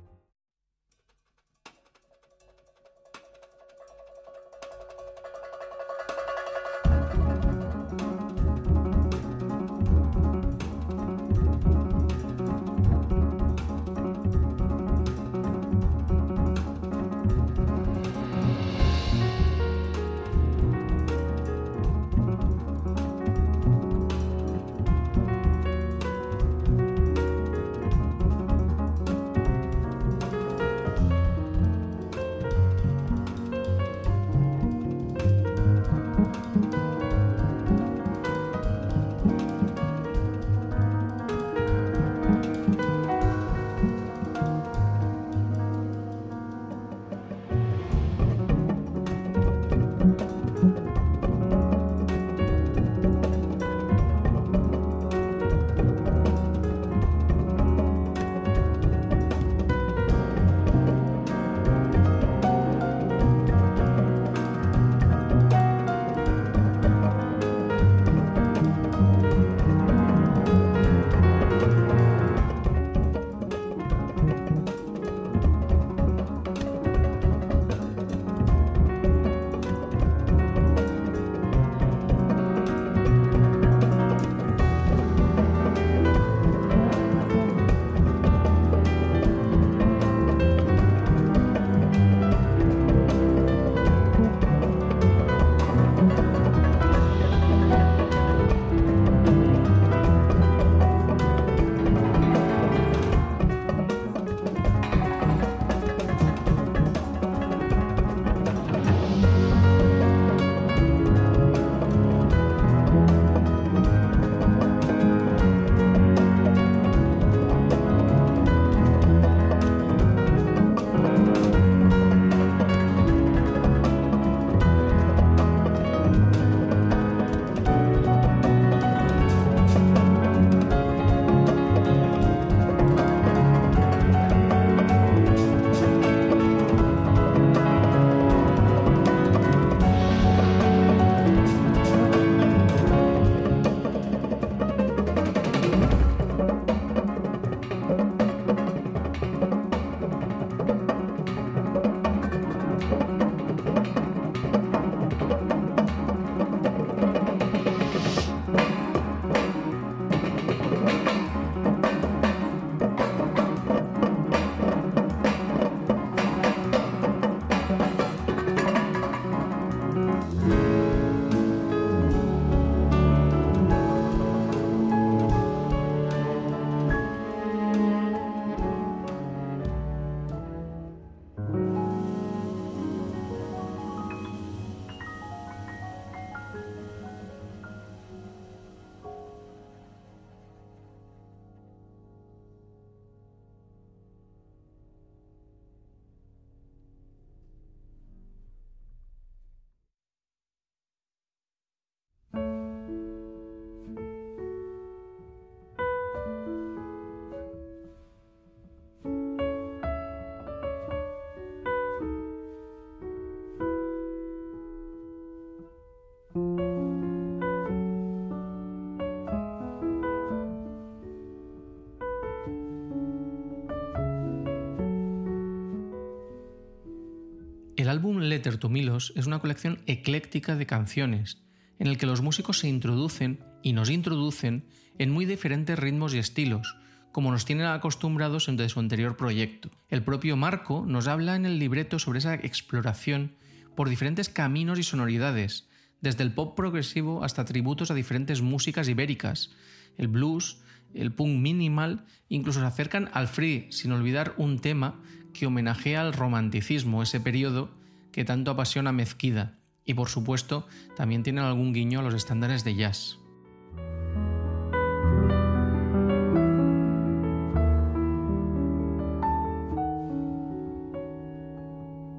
Letter 227.85 228.57
to 228.57 228.67
Milos 228.67 229.13
es 229.15 229.27
una 229.27 229.39
colección 229.39 229.79
ecléctica 229.85 230.55
de 230.55 230.65
canciones, 230.65 231.37
en 231.77 231.87
el 231.87 231.97
que 231.97 232.07
los 232.07 232.21
músicos 232.21 232.59
se 232.59 232.67
introducen 232.67 233.43
y 233.61 233.73
nos 233.73 233.89
introducen 233.91 234.65
en 234.97 235.11
muy 235.11 235.25
diferentes 235.25 235.77
ritmos 235.77 236.13
y 236.13 236.17
estilos, 236.17 236.77
como 237.11 237.31
nos 237.31 237.45
tienen 237.45 237.67
acostumbrados 237.67 238.47
en 238.49 238.69
su 238.69 238.79
anterior 238.79 239.17
proyecto. 239.17 239.69
El 239.89 240.03
propio 240.03 240.35
Marco 240.35 240.83
nos 240.87 241.07
habla 241.07 241.35
en 241.35 241.45
el 241.45 241.59
libreto 241.59 241.99
sobre 241.99 242.19
esa 242.19 242.33
exploración 242.33 243.35
por 243.75 243.87
diferentes 243.87 244.29
caminos 244.29 244.79
y 244.79 244.83
sonoridades, 244.83 245.67
desde 246.01 246.23
el 246.23 246.33
pop 246.33 246.55
progresivo 246.55 247.23
hasta 247.23 247.45
tributos 247.45 247.91
a 247.91 247.93
diferentes 247.93 248.41
músicas 248.41 248.89
ibéricas, 248.89 249.51
el 249.97 250.07
blues, 250.07 250.59
el 250.95 251.11
punk 251.11 251.39
minimal, 251.39 252.05
incluso 252.29 252.59
se 252.59 252.65
acercan 252.65 253.09
al 253.13 253.27
free, 253.27 253.67
sin 253.71 253.91
olvidar 253.91 254.33
un 254.37 254.59
tema 254.59 255.01
que 255.33 255.45
homenajea 255.45 256.01
al 256.01 256.13
romanticismo, 256.13 257.03
ese 257.03 257.19
periodo 257.19 257.69
que 258.11 258.25
tanto 258.25 258.51
apasiona 258.51 258.91
Mezquida, 258.91 259.59
y 259.83 259.93
por 259.93 260.09
supuesto 260.09 260.67
también 260.95 261.23
tienen 261.23 261.43
algún 261.43 261.73
guiño 261.73 261.99
a 261.99 262.03
los 262.03 262.13
estándares 262.13 262.63
de 262.63 262.75
jazz. 262.75 263.19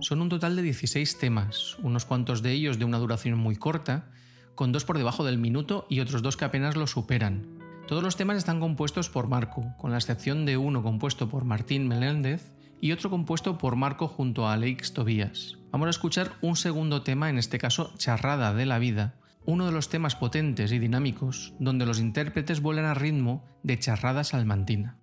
Son 0.01 0.21
un 0.21 0.29
total 0.29 0.55
de 0.55 0.63
16 0.63 1.19
temas, 1.19 1.77
unos 1.81 2.05
cuantos 2.05 2.41
de 2.41 2.53
ellos 2.53 2.79
de 2.79 2.85
una 2.85 2.99
duración 2.99 3.37
muy 3.39 3.57
corta, 3.57 4.09
con 4.55 4.71
dos 4.71 4.85
por 4.85 4.99
debajo 4.99 5.25
del 5.25 5.39
minuto 5.39 5.85
y 5.91 5.99
otros 5.99 6.23
dos 6.23 6.37
que 6.37 6.45
apenas 6.45 6.77
lo 6.77 6.87
superan. 6.87 7.56
Todos 7.87 8.03
los 8.03 8.17
temas 8.17 8.37
están 8.37 8.59
compuestos 8.59 9.09
por 9.09 9.29
Marco, 9.29 9.73
con 9.79 9.93
la 9.93 9.99
excepción 9.99 10.45
de 10.45 10.57
uno 10.57 10.83
compuesto 10.83 11.29
por 11.29 11.45
Martín 11.45 11.87
Meléndez 11.87 12.53
y 12.81 12.91
otro 12.91 13.11
compuesto 13.11 13.59
por 13.59 13.77
Marco 13.77 14.09
junto 14.09 14.49
a 14.49 14.55
Alex 14.55 14.93
Tobías. 14.93 15.59
Vamos 15.71 15.87
a 15.87 15.91
escuchar 15.91 16.33
un 16.41 16.57
segundo 16.57 17.03
tema, 17.03 17.31
en 17.31 17.39
este 17.39 17.59
caso 17.59 17.93
Charrada 17.97 18.53
de 18.55 18.67
la 18.67 18.81
Vida, 18.81 19.15
uno 19.45 19.67
de 19.67 19.73
los 19.73 19.89
temas 19.89 20.17
potentes 20.17 20.73
y 20.73 20.81
dinámicos 20.81 21.55
donde 21.61 21.87
los 21.87 22.01
intérpretes 22.01 22.61
vuelan 22.61 22.87
a 22.87 22.95
ritmo 22.95 23.45
de 23.63 23.79
charrada 23.79 24.25
salmantina. 24.25 24.99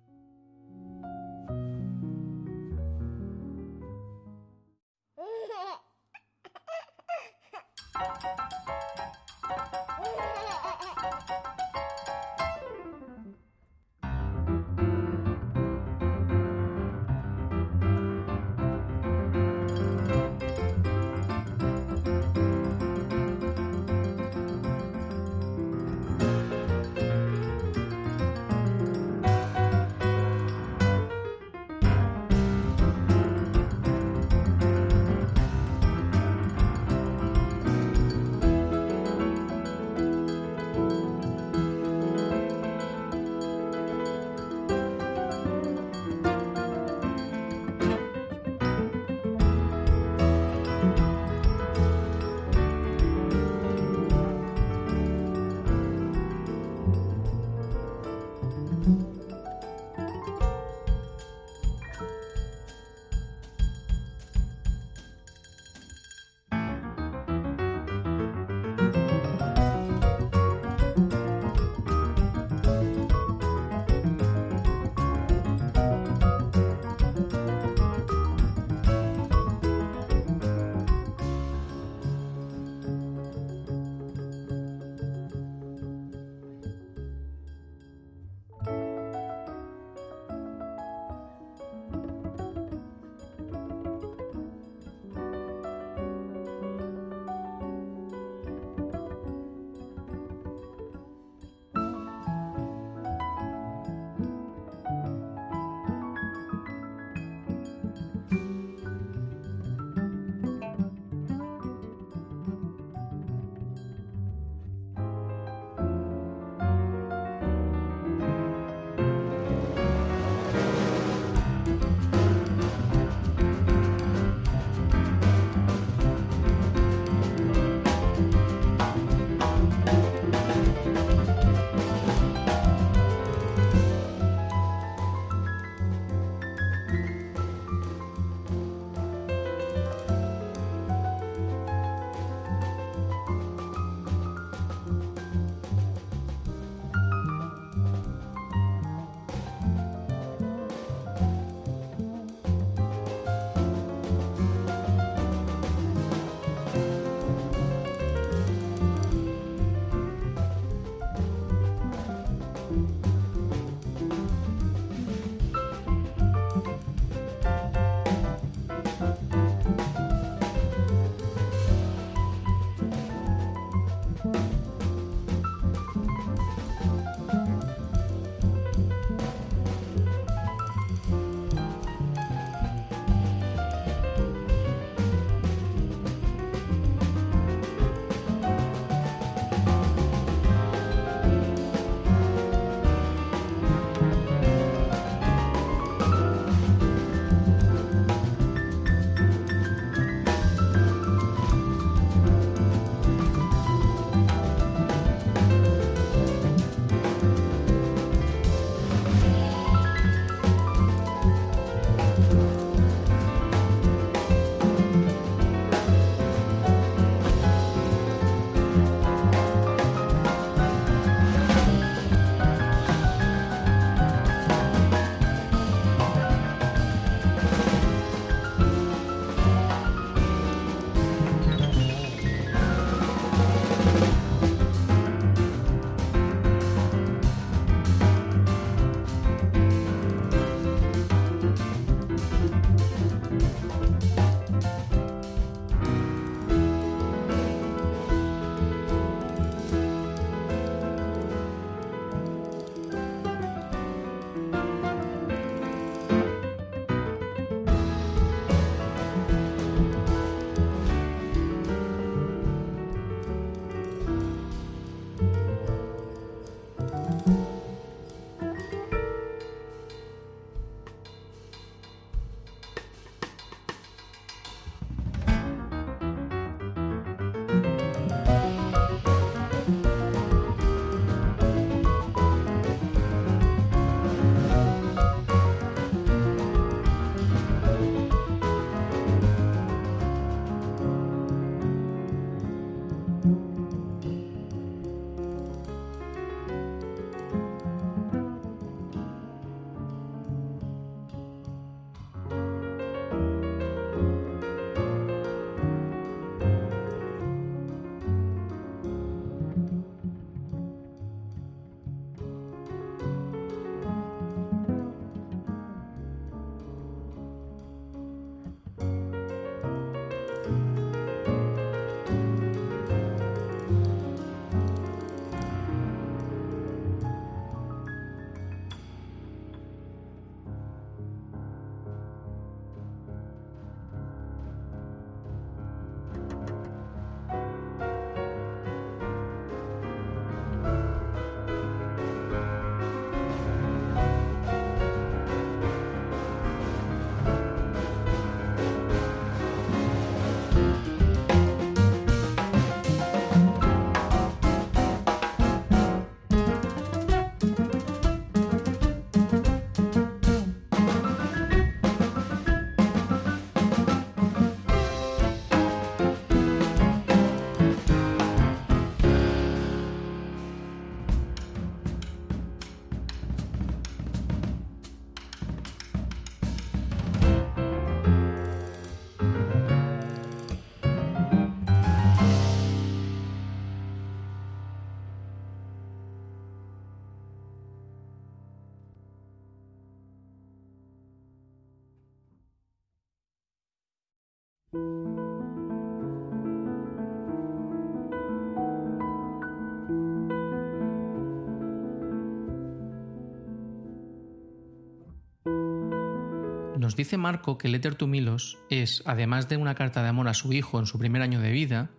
Nos 406.84 406.96
dice 406.96 407.16
Marco 407.16 407.56
que 407.56 407.68
Letter 407.68 407.94
to 407.94 408.06
Milos 408.06 408.58
es, 408.68 409.02
además 409.06 409.48
de 409.48 409.56
una 409.56 409.74
carta 409.74 410.02
de 410.02 410.10
amor 410.10 410.28
a 410.28 410.34
su 410.34 410.52
hijo 410.52 410.78
en 410.78 410.84
su 410.84 410.98
primer 410.98 411.22
año 411.22 411.40
de 411.40 411.50
vida, 411.50 411.90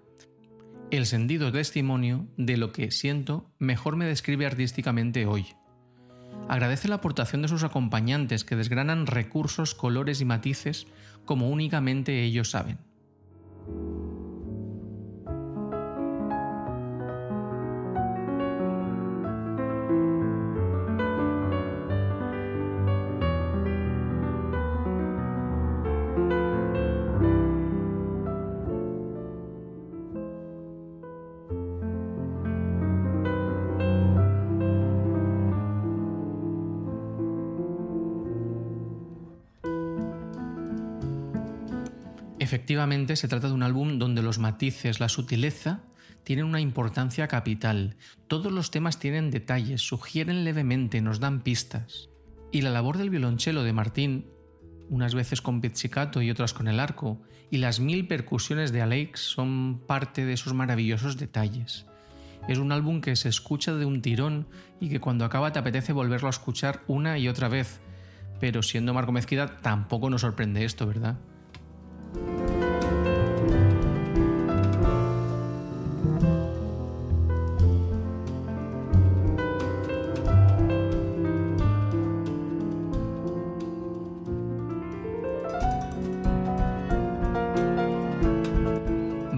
el 0.91 1.07
sentido 1.07 1.51
testimonio 1.51 2.27
de 2.38 2.55
lo 2.55 2.71
que 2.71 2.91
siento 2.91 3.49
mejor 3.57 3.95
me 3.95 4.05
describe 4.05 4.45
artísticamente 4.45 5.25
hoy. 5.25 5.47
Agradece 6.47 6.88
la 6.88 6.97
aportación 6.97 7.41
de 7.41 7.47
sus 7.47 7.63
acompañantes 7.63 8.45
que 8.45 8.55
desgranan 8.55 9.07
recursos, 9.07 9.73
colores 9.73 10.21
y 10.21 10.25
matices 10.25 10.86
como 11.25 11.49
únicamente 11.49 12.21
ellos 12.21 12.51
saben. 12.51 12.77
Efectivamente, 42.66 43.16
se 43.16 43.28
trata 43.28 43.49
de 43.49 43.53
un 43.53 43.61
álbum 43.61 43.99
donde 43.99 44.24
los 44.24 44.39
matices, 44.39 44.99
la 44.99 45.07
sutileza, 45.07 45.82
tienen 46.24 46.45
una 46.45 46.59
importancia 46.59 47.28
capital. 47.28 47.95
Todos 48.28 48.51
los 48.51 48.72
temas 48.72 48.97
tienen 48.97 49.30
detalles, 49.30 49.82
sugieren 49.82 50.43
levemente, 50.43 50.99
nos 50.99 51.20
dan 51.20 51.41
pistas. 51.41 52.09
Y 52.51 52.61
la 52.61 52.72
labor 52.72 52.97
del 52.97 53.11
violonchelo 53.11 53.61
de 53.61 53.72
Martín, 53.72 54.26
unas 54.89 55.13
veces 55.13 55.43
con 55.43 55.61
pizzicato 55.61 56.24
y 56.24 56.32
otras 56.32 56.55
con 56.55 56.68
el 56.68 56.80
arco, 56.80 57.22
y 57.51 57.57
las 57.57 57.80
mil 57.80 58.07
percusiones 58.07 58.72
de 58.72 58.82
Alex 58.82 59.20
son 59.20 59.84
parte 59.86 60.26
de 60.26 60.34
esos 60.34 60.55
maravillosos 60.55 61.18
detalles. 61.18 61.86
Es 62.47 62.57
un 62.57 62.72
álbum 62.72 62.99
que 62.99 63.16
se 63.16 63.30
escucha 63.30 63.76
de 63.76 63.86
un 63.86 64.01
tirón 64.01 64.47
y 64.80 64.89
que 64.89 64.99
cuando 64.99 65.24
acaba 65.24 65.51
te 65.51 65.59
apetece 65.59 65.93
volverlo 65.93 66.30
a 66.30 66.32
escuchar 66.32 66.82
una 66.88 67.20
y 67.20 67.28
otra 67.28 67.47
vez. 67.47 67.80
Pero 68.39 68.63
siendo 68.63 68.95
Marco 68.95 69.11
Mezquida 69.11 69.61
tampoco 69.61 70.09
nos 70.09 70.22
sorprende 70.22 70.66
esto, 70.66 70.88
¿verdad? 70.88 71.20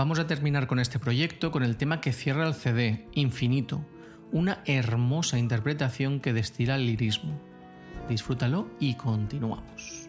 Vamos 0.08 0.20
a 0.20 0.28
terminar 0.28 0.68
con 0.68 0.80
este 0.80 1.00
proyecto 1.00 1.52
con 1.52 1.64
el 1.64 1.76
tema 1.76 2.00
que 2.00 2.14
cierra 2.14 2.48
el 2.48 2.54
CD, 2.54 3.08
Infinito, 3.12 3.84
una 4.32 4.62
hermosa 4.66 5.38
interpretación 5.38 6.22
que 6.22 6.32
destila 6.34 6.76
el 6.76 6.86
lirismo. 6.86 7.38
Disfrútalo 8.08 8.70
y 8.80 8.94
continuamos. 8.94 10.08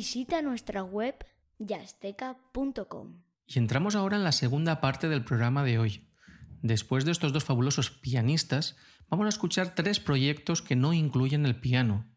Visita 0.00 0.40
nuestra 0.40 0.82
web 0.82 1.14
yasteca.com. 1.58 3.20
Y 3.46 3.58
entramos 3.58 3.94
ahora 3.94 4.16
en 4.16 4.24
la 4.24 4.32
segunda 4.32 4.80
parte 4.80 5.10
del 5.10 5.26
programa 5.26 5.62
de 5.62 5.78
hoy. 5.78 6.08
Después 6.62 7.04
de 7.04 7.12
estos 7.12 7.34
dos 7.34 7.44
fabulosos 7.44 7.90
pianistas, 7.90 8.76
vamos 9.10 9.26
a 9.26 9.28
escuchar 9.28 9.74
tres 9.74 10.00
proyectos 10.00 10.62
que 10.62 10.74
no 10.74 10.94
incluyen 10.94 11.44
el 11.44 11.60
piano. 11.60 12.10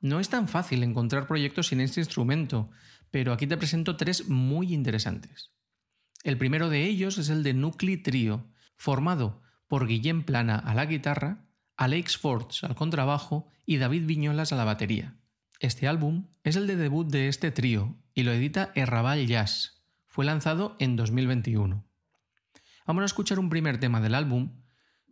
No 0.00 0.20
es 0.20 0.28
tan 0.28 0.48
fácil 0.48 0.82
encontrar 0.82 1.26
proyectos 1.26 1.68
sin 1.68 1.80
este 1.80 2.00
instrumento, 2.00 2.68
pero 3.10 3.32
aquí 3.32 3.46
te 3.46 3.56
presento 3.56 3.96
tres 3.96 4.28
muy 4.28 4.74
interesantes. 4.74 5.54
El 6.24 6.36
primero 6.36 6.68
de 6.68 6.84
ellos 6.84 7.16
es 7.16 7.30
el 7.30 7.42
de 7.42 7.54
Nuclei 7.54 7.96
Trio, 7.96 8.52
formado 8.76 9.40
por 9.66 9.86
Guillem 9.86 10.24
Plana 10.24 10.56
a 10.56 10.74
la 10.74 10.84
guitarra, 10.84 11.48
Alex 11.78 12.18
Forts 12.18 12.64
al 12.64 12.74
contrabajo 12.74 13.46
y 13.64 13.78
David 13.78 14.04
Viñolas 14.04 14.52
a 14.52 14.56
la 14.56 14.64
batería. 14.64 15.18
Este 15.60 15.88
álbum 15.88 16.28
es 16.44 16.54
el 16.54 16.68
de 16.68 16.76
debut 16.76 17.10
de 17.10 17.26
este 17.26 17.50
trío 17.50 17.96
y 18.14 18.22
lo 18.22 18.32
edita 18.32 18.70
Errabal 18.76 19.26
Jazz. 19.26 19.82
Fue 20.06 20.24
lanzado 20.24 20.76
en 20.78 20.94
2021. 20.94 21.84
Vamos 22.86 23.02
a 23.02 23.06
escuchar 23.06 23.40
un 23.40 23.50
primer 23.50 23.80
tema 23.80 24.00
del 24.00 24.14
álbum 24.14 24.62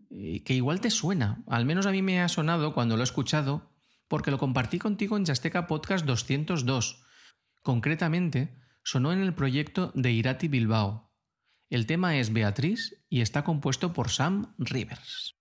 eh, 0.09 0.44
que 0.44 0.55
igual 0.55 0.80
te 0.80 0.90
suena, 0.90 1.42
al 1.49 1.66
menos 1.66 1.86
a 1.86 1.90
mí 1.90 2.01
me 2.01 2.20
ha 2.20 2.28
sonado 2.28 2.74
cuando 2.74 2.97
lo 2.97 3.03
he 3.03 3.05
escuchado, 3.05 3.72
porque 4.07 4.30
lo 4.30 4.38
compartí 4.38 4.78
contigo 4.78 5.16
en 5.16 5.24
Yasteca 5.24 5.66
Podcast 5.66 6.07
202. 6.07 7.03
Concretamente, 7.62 8.57
sonó 8.84 9.12
en 9.12 9.18
el 9.18 9.34
proyecto 9.34 9.90
de 9.97 10.12
Irati 10.12 10.47
Bilbao. 10.47 11.12
El 11.70 11.86
tema 11.86 12.18
es 12.18 12.32
Beatriz 12.32 13.03
y 13.09 13.20
está 13.20 13.42
compuesto 13.42 13.92
por 13.92 14.11
Sam 14.11 14.55
Rivers. 14.59 15.34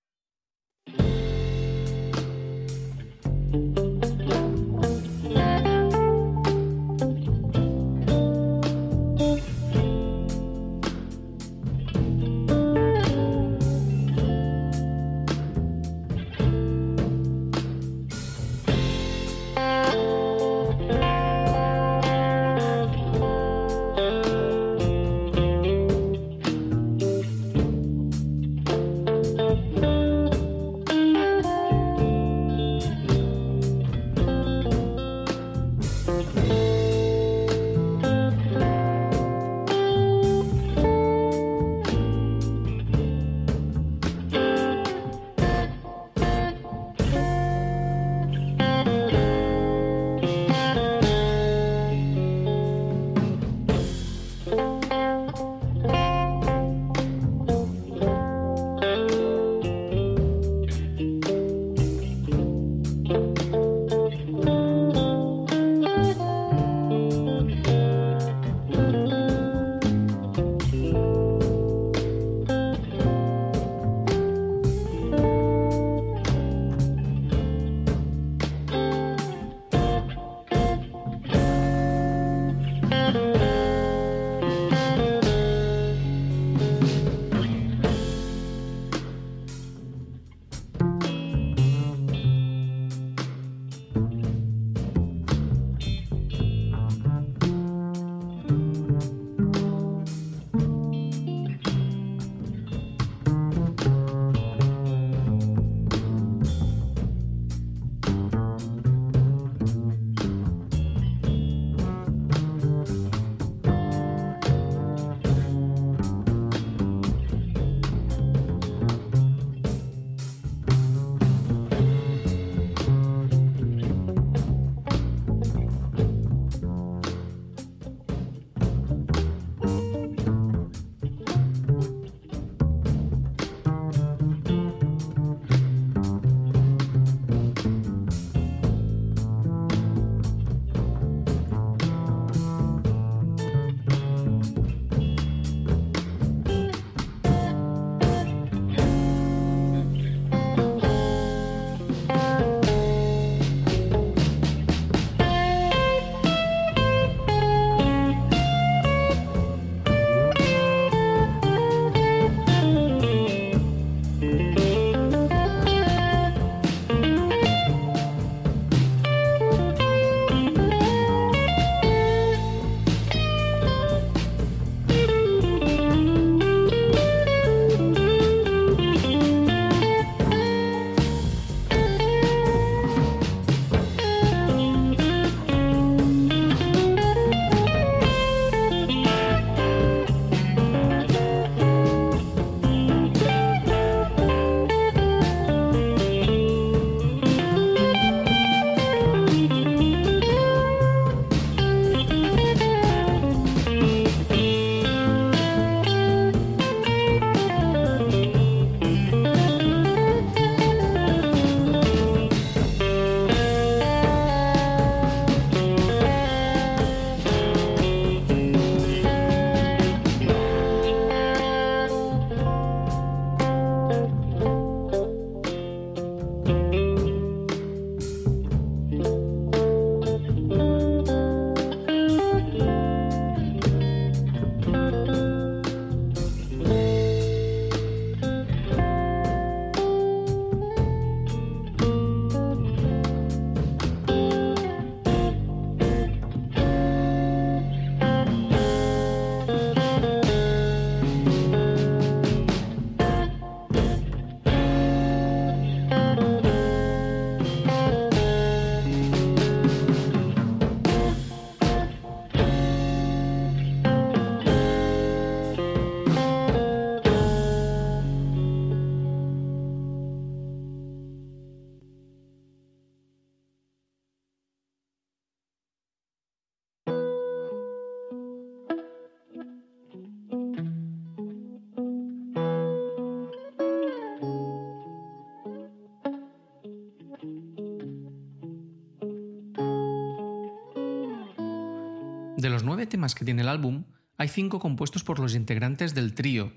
Temas 292.88 293.16
que 293.16 293.26
tiene 293.26 293.42
el 293.42 293.48
álbum, 293.48 293.86
hay 294.18 294.28
cinco 294.28 294.60
compuestos 294.60 295.04
por 295.04 295.20
los 295.20 295.36
integrantes 295.36 295.94
del 295.94 296.14
trío, 296.14 296.54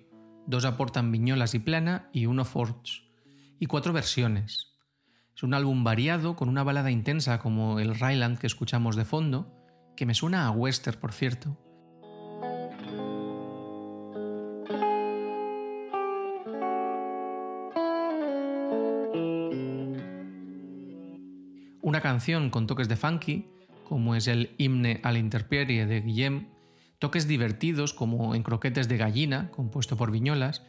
dos 0.47 0.65
aportan 0.65 1.13
Viñolas 1.13 1.55
y 1.55 1.59
Plana 1.59 2.09
y 2.13 2.27
uno 2.27 2.45
Forge, 2.45 3.03
y 3.59 3.67
cuatro 3.67 3.93
versiones. 3.93 4.79
Es 5.35 5.43
un 5.43 5.55
álbum 5.55 5.85
variado 5.85 6.37
con 6.37 6.49
una 6.49 6.65
balada 6.65 6.91
intensa 6.91 7.39
como 7.39 7.79
el 7.79 7.95
Ryland 7.95 8.39
que 8.39 8.47
escuchamos 8.47 8.97
de 8.97 9.05
fondo, 9.05 9.55
que 9.97 10.07
me 10.07 10.15
suena 10.15 10.47
a 10.47 10.51
western 10.51 10.99
por 10.99 11.13
cierto. 11.13 11.57
Una 21.83 22.01
canción 22.01 22.51
con 22.51 22.67
toques 22.67 22.89
de 22.89 22.97
funky, 22.97 23.49
como 23.89 24.15
es 24.15 24.27
el 24.29 24.55
himne 24.59 25.01
a 25.03 25.13
la 25.13 25.19
interperie 25.19 25.87
de 25.87 26.01
Guillem, 26.01 26.49
toques 26.99 27.27
divertidos 27.27 27.95
como 27.95 28.35
en 28.35 28.43
Croquetes 28.43 28.89
de 28.89 28.97
Gallina, 28.97 29.51
compuesto 29.51 29.97
por 29.97 30.11
Viñolas, 30.11 30.63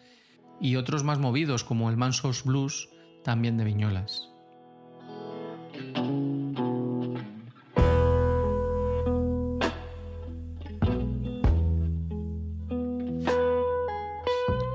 y 0.61 0.75
otros 0.75 1.03
más 1.03 1.19
movidos 1.19 1.63
como 1.63 1.89
el 1.89 1.97
Mansos 1.97 2.43
Blues, 2.43 2.89
también 3.23 3.57
de 3.57 3.65
Viñolas. 3.65 4.29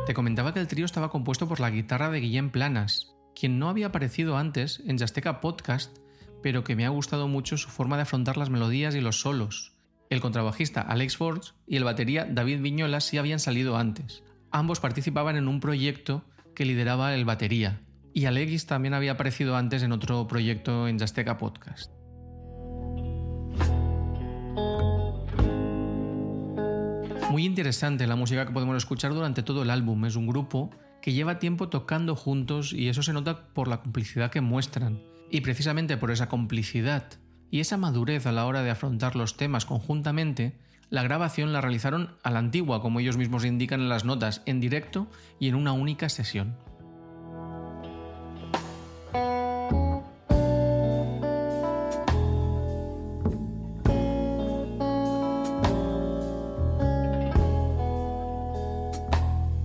Te 0.06 0.12
comentaba 0.12 0.52
que 0.52 0.60
el 0.60 0.68
trío 0.68 0.84
estaba 0.84 1.10
compuesto 1.10 1.48
por 1.48 1.60
la 1.60 1.70
guitarra 1.70 2.10
de 2.10 2.20
Guillem 2.20 2.50
Planas, 2.50 3.14
quien 3.34 3.58
no 3.58 3.68
había 3.68 3.86
aparecido 3.86 4.36
antes 4.36 4.82
en 4.86 4.98
Jasteca 4.98 5.40
Podcast, 5.40 5.98
pero 6.44 6.62
que 6.62 6.76
me 6.76 6.84
ha 6.84 6.90
gustado 6.90 7.26
mucho 7.26 7.56
su 7.56 7.70
forma 7.70 7.96
de 7.96 8.02
afrontar 8.02 8.36
las 8.36 8.50
melodías 8.50 8.94
y 8.94 9.00
los 9.00 9.18
solos. 9.18 9.72
El 10.10 10.20
contrabajista 10.20 10.82
Alex 10.82 11.16
Forge 11.16 11.52
y 11.66 11.76
el 11.76 11.84
batería 11.84 12.26
David 12.30 12.60
Viñola 12.60 13.00
sí 13.00 13.16
habían 13.16 13.40
salido 13.40 13.78
antes. 13.78 14.22
Ambos 14.50 14.78
participaban 14.78 15.36
en 15.36 15.48
un 15.48 15.58
proyecto 15.58 16.22
que 16.54 16.66
lideraba 16.66 17.14
el 17.14 17.24
batería, 17.24 17.80
y 18.12 18.26
Alex 18.26 18.66
también 18.66 18.92
había 18.92 19.12
aparecido 19.12 19.56
antes 19.56 19.82
en 19.82 19.92
otro 19.92 20.28
proyecto 20.28 20.86
en 20.86 20.98
Jasteca 20.98 21.38
Podcast. 21.38 21.90
Muy 27.30 27.46
interesante 27.46 28.06
la 28.06 28.16
música 28.16 28.44
que 28.44 28.52
podemos 28.52 28.76
escuchar 28.76 29.14
durante 29.14 29.42
todo 29.42 29.62
el 29.62 29.70
álbum. 29.70 30.04
Es 30.04 30.14
un 30.14 30.26
grupo 30.26 30.68
que 31.00 31.14
lleva 31.14 31.38
tiempo 31.38 31.70
tocando 31.70 32.14
juntos 32.14 32.74
y 32.74 32.90
eso 32.90 33.02
se 33.02 33.14
nota 33.14 33.46
por 33.54 33.66
la 33.66 33.80
complicidad 33.80 34.30
que 34.30 34.42
muestran. 34.42 35.13
Y 35.34 35.40
precisamente 35.40 35.96
por 35.96 36.12
esa 36.12 36.28
complicidad 36.28 37.02
y 37.50 37.58
esa 37.58 37.76
madurez 37.76 38.24
a 38.24 38.30
la 38.30 38.46
hora 38.46 38.62
de 38.62 38.70
afrontar 38.70 39.16
los 39.16 39.36
temas 39.36 39.64
conjuntamente, 39.64 40.56
la 40.90 41.02
grabación 41.02 41.52
la 41.52 41.60
realizaron 41.60 42.16
a 42.22 42.30
la 42.30 42.38
antigua, 42.38 42.80
como 42.80 43.00
ellos 43.00 43.16
mismos 43.16 43.44
indican 43.44 43.80
en 43.80 43.88
las 43.88 44.04
notas, 44.04 44.42
en 44.46 44.60
directo 44.60 45.08
y 45.40 45.48
en 45.48 45.56
una 45.56 45.72
única 45.72 46.08
sesión. 46.08 46.56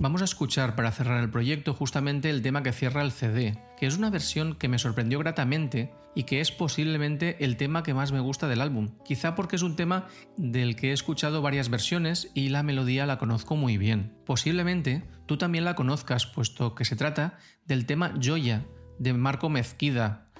Vamos 0.00 0.22
a 0.22 0.24
escuchar 0.24 0.76
para 0.76 0.92
cerrar 0.92 1.22
el 1.22 1.28
proyecto 1.28 1.74
justamente 1.74 2.30
el 2.30 2.40
tema 2.40 2.62
que 2.62 2.72
cierra 2.72 3.02
el 3.02 3.12
CD, 3.12 3.58
que 3.76 3.84
es 3.84 3.98
una 3.98 4.08
versión 4.08 4.54
que 4.54 4.66
me 4.66 4.78
sorprendió 4.78 5.18
gratamente 5.18 5.92
y 6.14 6.22
que 6.22 6.40
es 6.40 6.50
posiblemente 6.50 7.44
el 7.44 7.58
tema 7.58 7.82
que 7.82 7.92
más 7.92 8.10
me 8.10 8.18
gusta 8.18 8.48
del 8.48 8.62
álbum, 8.62 8.96
quizá 9.04 9.34
porque 9.34 9.56
es 9.56 9.62
un 9.62 9.76
tema 9.76 10.06
del 10.38 10.74
que 10.74 10.88
he 10.88 10.92
escuchado 10.92 11.42
varias 11.42 11.68
versiones 11.68 12.30
y 12.32 12.48
la 12.48 12.62
melodía 12.62 13.04
la 13.04 13.18
conozco 13.18 13.56
muy 13.56 13.76
bien. 13.76 14.16
Posiblemente 14.24 15.04
tú 15.26 15.36
también 15.36 15.66
la 15.66 15.74
conozcas, 15.74 16.24
puesto 16.24 16.74
que 16.74 16.86
se 16.86 16.96
trata 16.96 17.36
del 17.66 17.84
tema 17.84 18.14
Joya 18.24 18.64
de 18.98 19.12
Marco 19.12 19.50
Mezquida. 19.50 20.30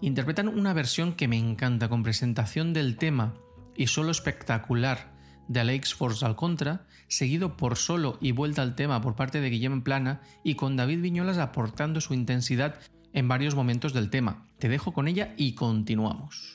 Interpretan 0.00 0.48
una 0.48 0.72
versión 0.72 1.12
que 1.12 1.28
me 1.28 1.38
encanta 1.38 1.88
con 1.88 2.02
presentación 2.02 2.72
del 2.72 2.96
tema 2.96 3.34
y 3.76 3.86
solo 3.86 4.10
espectacular 4.10 5.13
de 5.48 5.60
Alex 5.60 5.94
Force 5.94 6.24
al 6.24 6.36
contra, 6.36 6.86
seguido 7.08 7.56
por 7.56 7.76
solo 7.76 8.18
y 8.20 8.32
vuelta 8.32 8.62
al 8.62 8.74
tema 8.74 9.00
por 9.00 9.14
parte 9.14 9.40
de 9.40 9.50
Guillem 9.50 9.82
Plana 9.82 10.20
y 10.42 10.54
con 10.54 10.76
David 10.76 11.00
Viñolas 11.00 11.38
aportando 11.38 12.00
su 12.00 12.14
intensidad 12.14 12.80
en 13.12 13.28
varios 13.28 13.54
momentos 13.54 13.92
del 13.92 14.10
tema. 14.10 14.46
Te 14.58 14.68
dejo 14.68 14.92
con 14.92 15.08
ella 15.08 15.34
y 15.36 15.54
continuamos. 15.54 16.53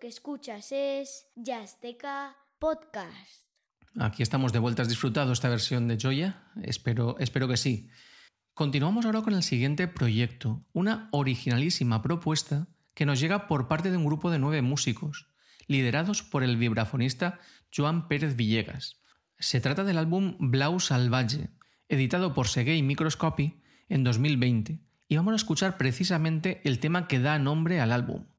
Que 0.00 0.06
escuchas 0.06 0.72
es 0.72 1.26
Yazteca 1.36 2.36
Podcast. 2.58 3.46
Aquí 4.00 4.22
estamos 4.22 4.52
de 4.52 4.58
vuelta. 4.58 4.82
¿Has 4.82 4.88
disfrutado 4.88 5.32
esta 5.32 5.50
versión 5.50 5.86
de 5.86 5.98
Joya? 6.00 6.50
Espero, 6.62 7.18
espero 7.18 7.46
que 7.46 7.58
sí. 7.58 7.90
Continuamos 8.54 9.04
ahora 9.04 9.20
con 9.20 9.34
el 9.34 9.42
siguiente 9.42 9.88
proyecto, 9.88 10.64
una 10.72 11.08
originalísima 11.12 12.00
propuesta 12.00 12.68
que 12.94 13.04
nos 13.04 13.20
llega 13.20 13.46
por 13.46 13.68
parte 13.68 13.90
de 13.90 13.98
un 13.98 14.06
grupo 14.06 14.30
de 14.30 14.38
nueve 14.38 14.62
músicos, 14.62 15.28
liderados 15.66 16.22
por 16.22 16.42
el 16.42 16.56
vibrafonista 16.56 17.38
Joan 17.74 18.08
Pérez 18.08 18.34
Villegas. 18.34 19.02
Se 19.38 19.60
trata 19.60 19.84
del 19.84 19.98
álbum 19.98 20.36
Blau 20.38 20.80
Salvaje, 20.80 21.50
editado 21.88 22.32
por 22.32 22.48
Segei 22.48 22.82
Microscopy 22.82 23.62
en 23.88 24.04
2020, 24.04 24.80
y 25.08 25.16
vamos 25.16 25.32
a 25.32 25.36
escuchar 25.36 25.76
precisamente 25.76 26.62
el 26.64 26.78
tema 26.78 27.08
que 27.08 27.20
da 27.20 27.38
nombre 27.38 27.80
al 27.80 27.92
álbum. 27.92 28.31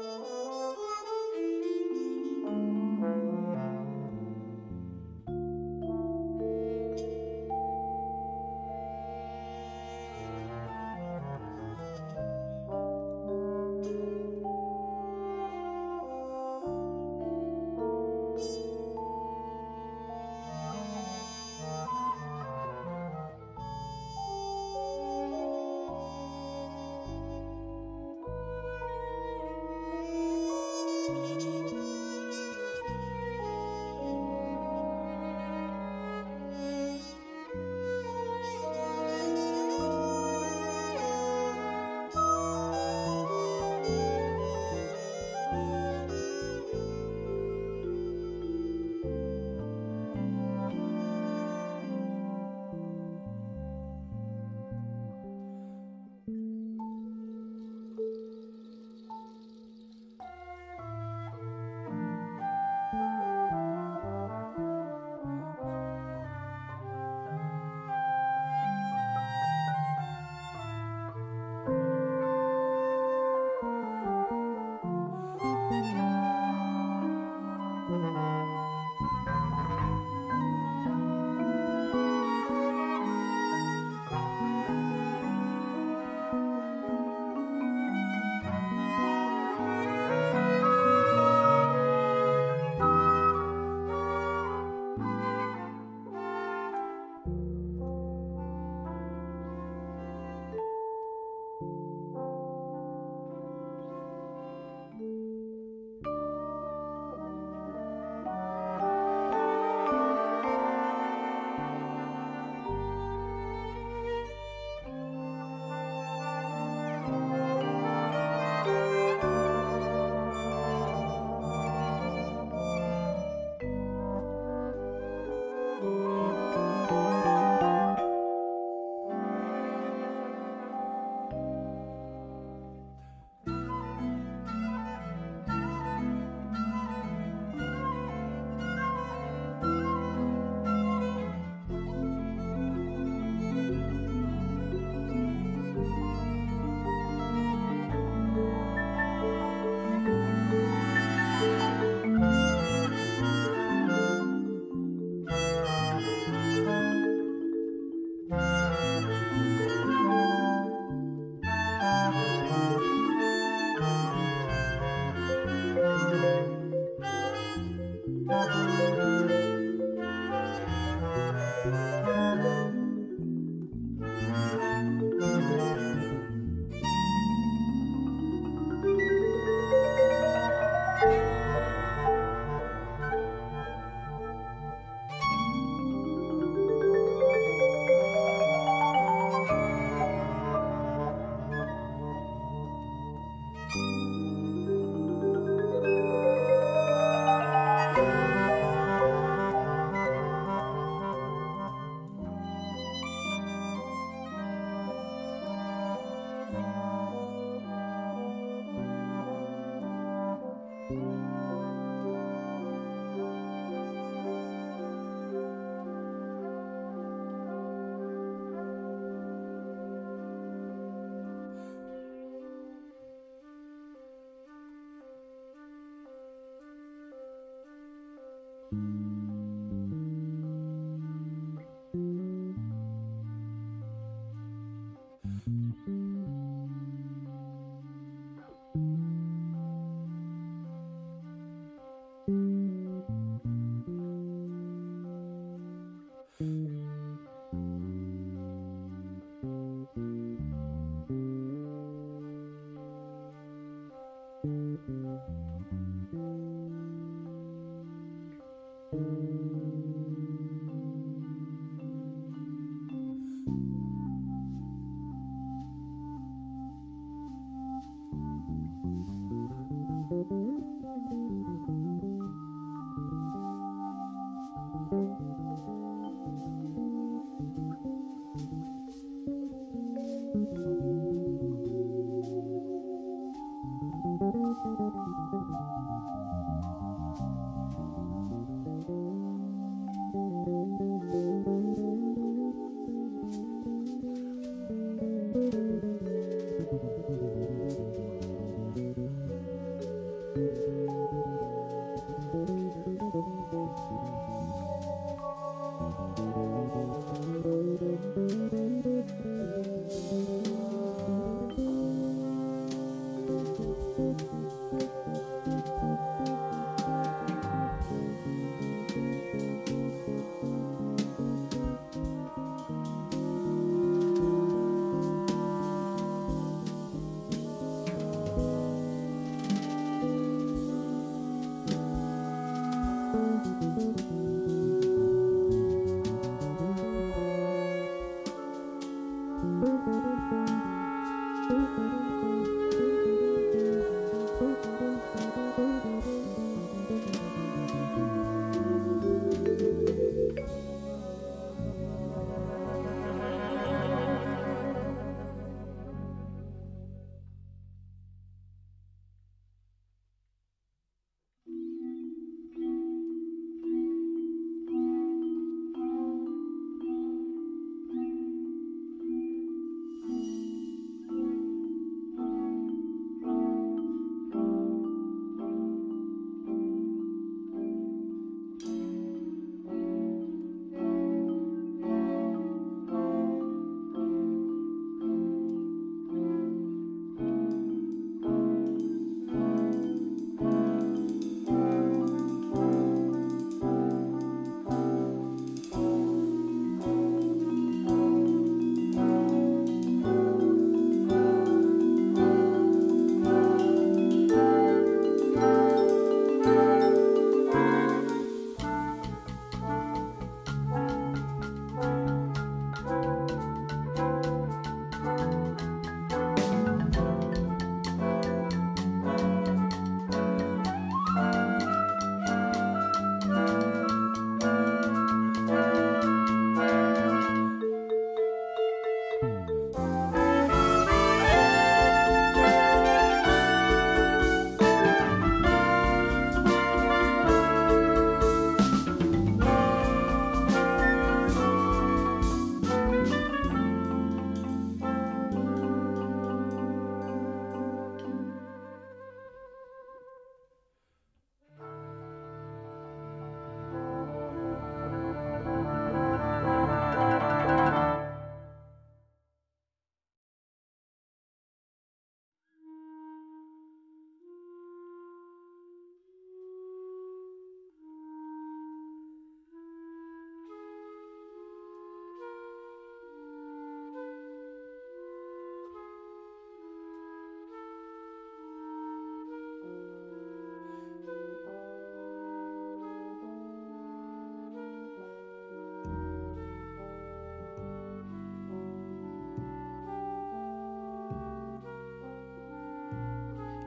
Oh. 0.00 0.37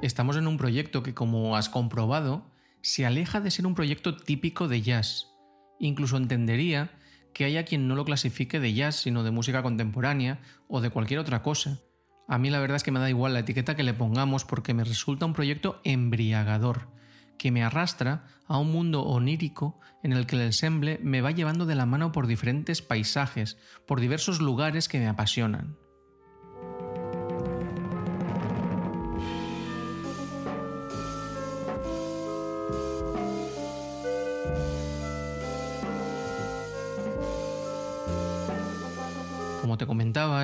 Estamos 0.02 0.36
en 0.36 0.48
un 0.48 0.58
proyecto 0.58 1.04
que, 1.04 1.14
como 1.14 1.56
has 1.56 1.70
comprobado, 1.70 2.50
se 2.82 3.06
aleja 3.06 3.40
de 3.40 3.52
ser 3.52 3.68
un 3.68 3.76
proyecto 3.76 4.18
típico 4.18 4.68
de 4.68 4.82
jazz. 4.82 5.28
Incluso 5.80 6.18
entendería 6.18 6.92
que 7.36 7.46
haya 7.46 7.66
quien 7.66 7.88
no 7.88 7.94
lo 7.94 8.04
clasifique 8.04 8.60
de 8.60 8.74
jazz, 8.74 8.96
sino 8.96 9.24
de 9.24 9.30
música 9.30 9.62
contemporánea 9.62 10.40
o 10.68 10.82
de 10.82 10.90
cualquier 10.90 11.20
otra 11.20 11.44
cosa. 11.44 11.82
A 12.28 12.40
mí 12.40 12.50
la 12.50 12.60
verdad 12.60 12.78
es 12.78 12.84
que 12.84 12.92
me 12.92 13.00
da 13.00 13.12
igual 13.12 13.34
la 13.34 13.42
etiqueta 13.42 13.76
que 13.76 13.84
le 13.84 13.94
pongamos 13.94 14.44
porque 14.44 14.74
me 14.74 14.84
resulta 14.84 15.28
un 15.28 15.34
proyecto 15.34 15.80
embriagador. 15.84 16.90
que 17.38 17.52
me 17.52 17.64
arrastra 17.64 18.28
a 18.46 18.60
un 18.60 18.72
mundo 18.72 19.02
onírico 19.02 19.80
en 20.04 20.14
el 20.14 20.28
que 20.28 20.36
el 20.36 20.44
ensemble 20.44 21.00
me 21.02 21.22
va 21.22 21.32
llevando 21.32 21.66
de 21.66 21.74
la 21.74 21.88
mano 21.88 22.12
por 22.12 22.28
diferentes 22.28 22.84
paisajes, 22.84 23.58
por 23.88 24.00
diversos 24.00 24.42
lugares 24.42 24.88
que 24.88 25.00
me 25.00 25.08
apasionan. 25.08 25.76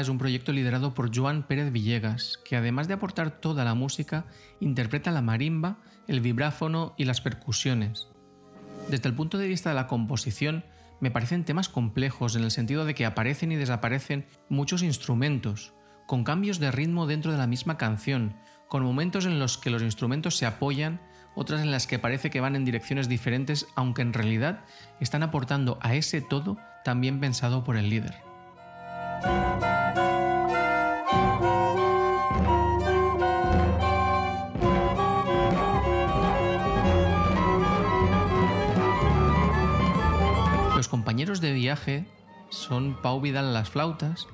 Es 0.07 0.11
un 0.11 0.17
proyecto 0.17 0.53
liderado 0.53 0.93
por 0.93 1.13
Joan 1.13 1.43
Pérez 1.43 1.69
Villegas, 1.69 2.39
que 2.45 2.55
además 2.55 2.87
de 2.87 2.93
aportar 2.93 3.41
toda 3.41 3.65
la 3.65 3.75
música, 3.75 4.25
interpreta 4.61 5.11
la 5.11 5.21
marimba, 5.21 5.79
el 6.07 6.21
vibráfono 6.21 6.93
y 6.97 7.03
las 7.03 7.19
percusiones. 7.19 8.07
Desde 8.89 9.09
el 9.09 9.15
punto 9.15 9.37
de 9.37 9.49
vista 9.49 9.69
de 9.69 9.75
la 9.75 9.87
composición, 9.87 10.63
me 11.01 11.11
parecen 11.11 11.43
temas 11.43 11.67
complejos 11.67 12.37
en 12.37 12.43
el 12.45 12.51
sentido 12.51 12.85
de 12.85 12.95
que 12.95 13.05
aparecen 13.05 13.51
y 13.51 13.57
desaparecen 13.57 14.25
muchos 14.47 14.81
instrumentos, 14.81 15.73
con 16.05 16.23
cambios 16.23 16.57
de 16.59 16.71
ritmo 16.71 17.05
dentro 17.05 17.33
de 17.33 17.37
la 17.37 17.47
misma 17.47 17.77
canción, 17.77 18.37
con 18.69 18.83
momentos 18.83 19.25
en 19.25 19.39
los 19.39 19.57
que 19.57 19.71
los 19.71 19.81
instrumentos 19.81 20.37
se 20.37 20.45
apoyan, 20.45 21.01
otras 21.35 21.61
en 21.61 21.71
las 21.71 21.85
que 21.85 21.99
parece 21.99 22.29
que 22.29 22.39
van 22.39 22.55
en 22.55 22.63
direcciones 22.63 23.09
diferentes, 23.09 23.67
aunque 23.75 24.03
en 24.03 24.13
realidad 24.13 24.63
están 25.01 25.23
aportando 25.23 25.77
a 25.81 25.95
ese 25.95 26.21
todo 26.21 26.57
también 26.85 27.19
pensado 27.19 27.65
por 27.65 27.75
el 27.75 27.89
líder. 27.89 28.15
Los 40.87 40.91
compañeros 40.91 41.41
de 41.41 41.51
viaje 41.51 42.05
son 42.47 43.01
Pau 43.01 43.19
Vidal 43.19 43.47
a 43.47 43.51
las 43.51 43.69
flautas, 43.69 44.25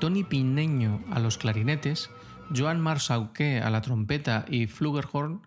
Tony 0.00 0.24
Pineño 0.24 1.04
a 1.10 1.18
los 1.18 1.36
clarinetes, 1.36 2.08
Joan 2.56 2.80
Marsauqué 2.80 3.60
a 3.60 3.68
la 3.68 3.82
trompeta 3.82 4.46
y 4.48 4.68
flugelhorn, 4.68 5.46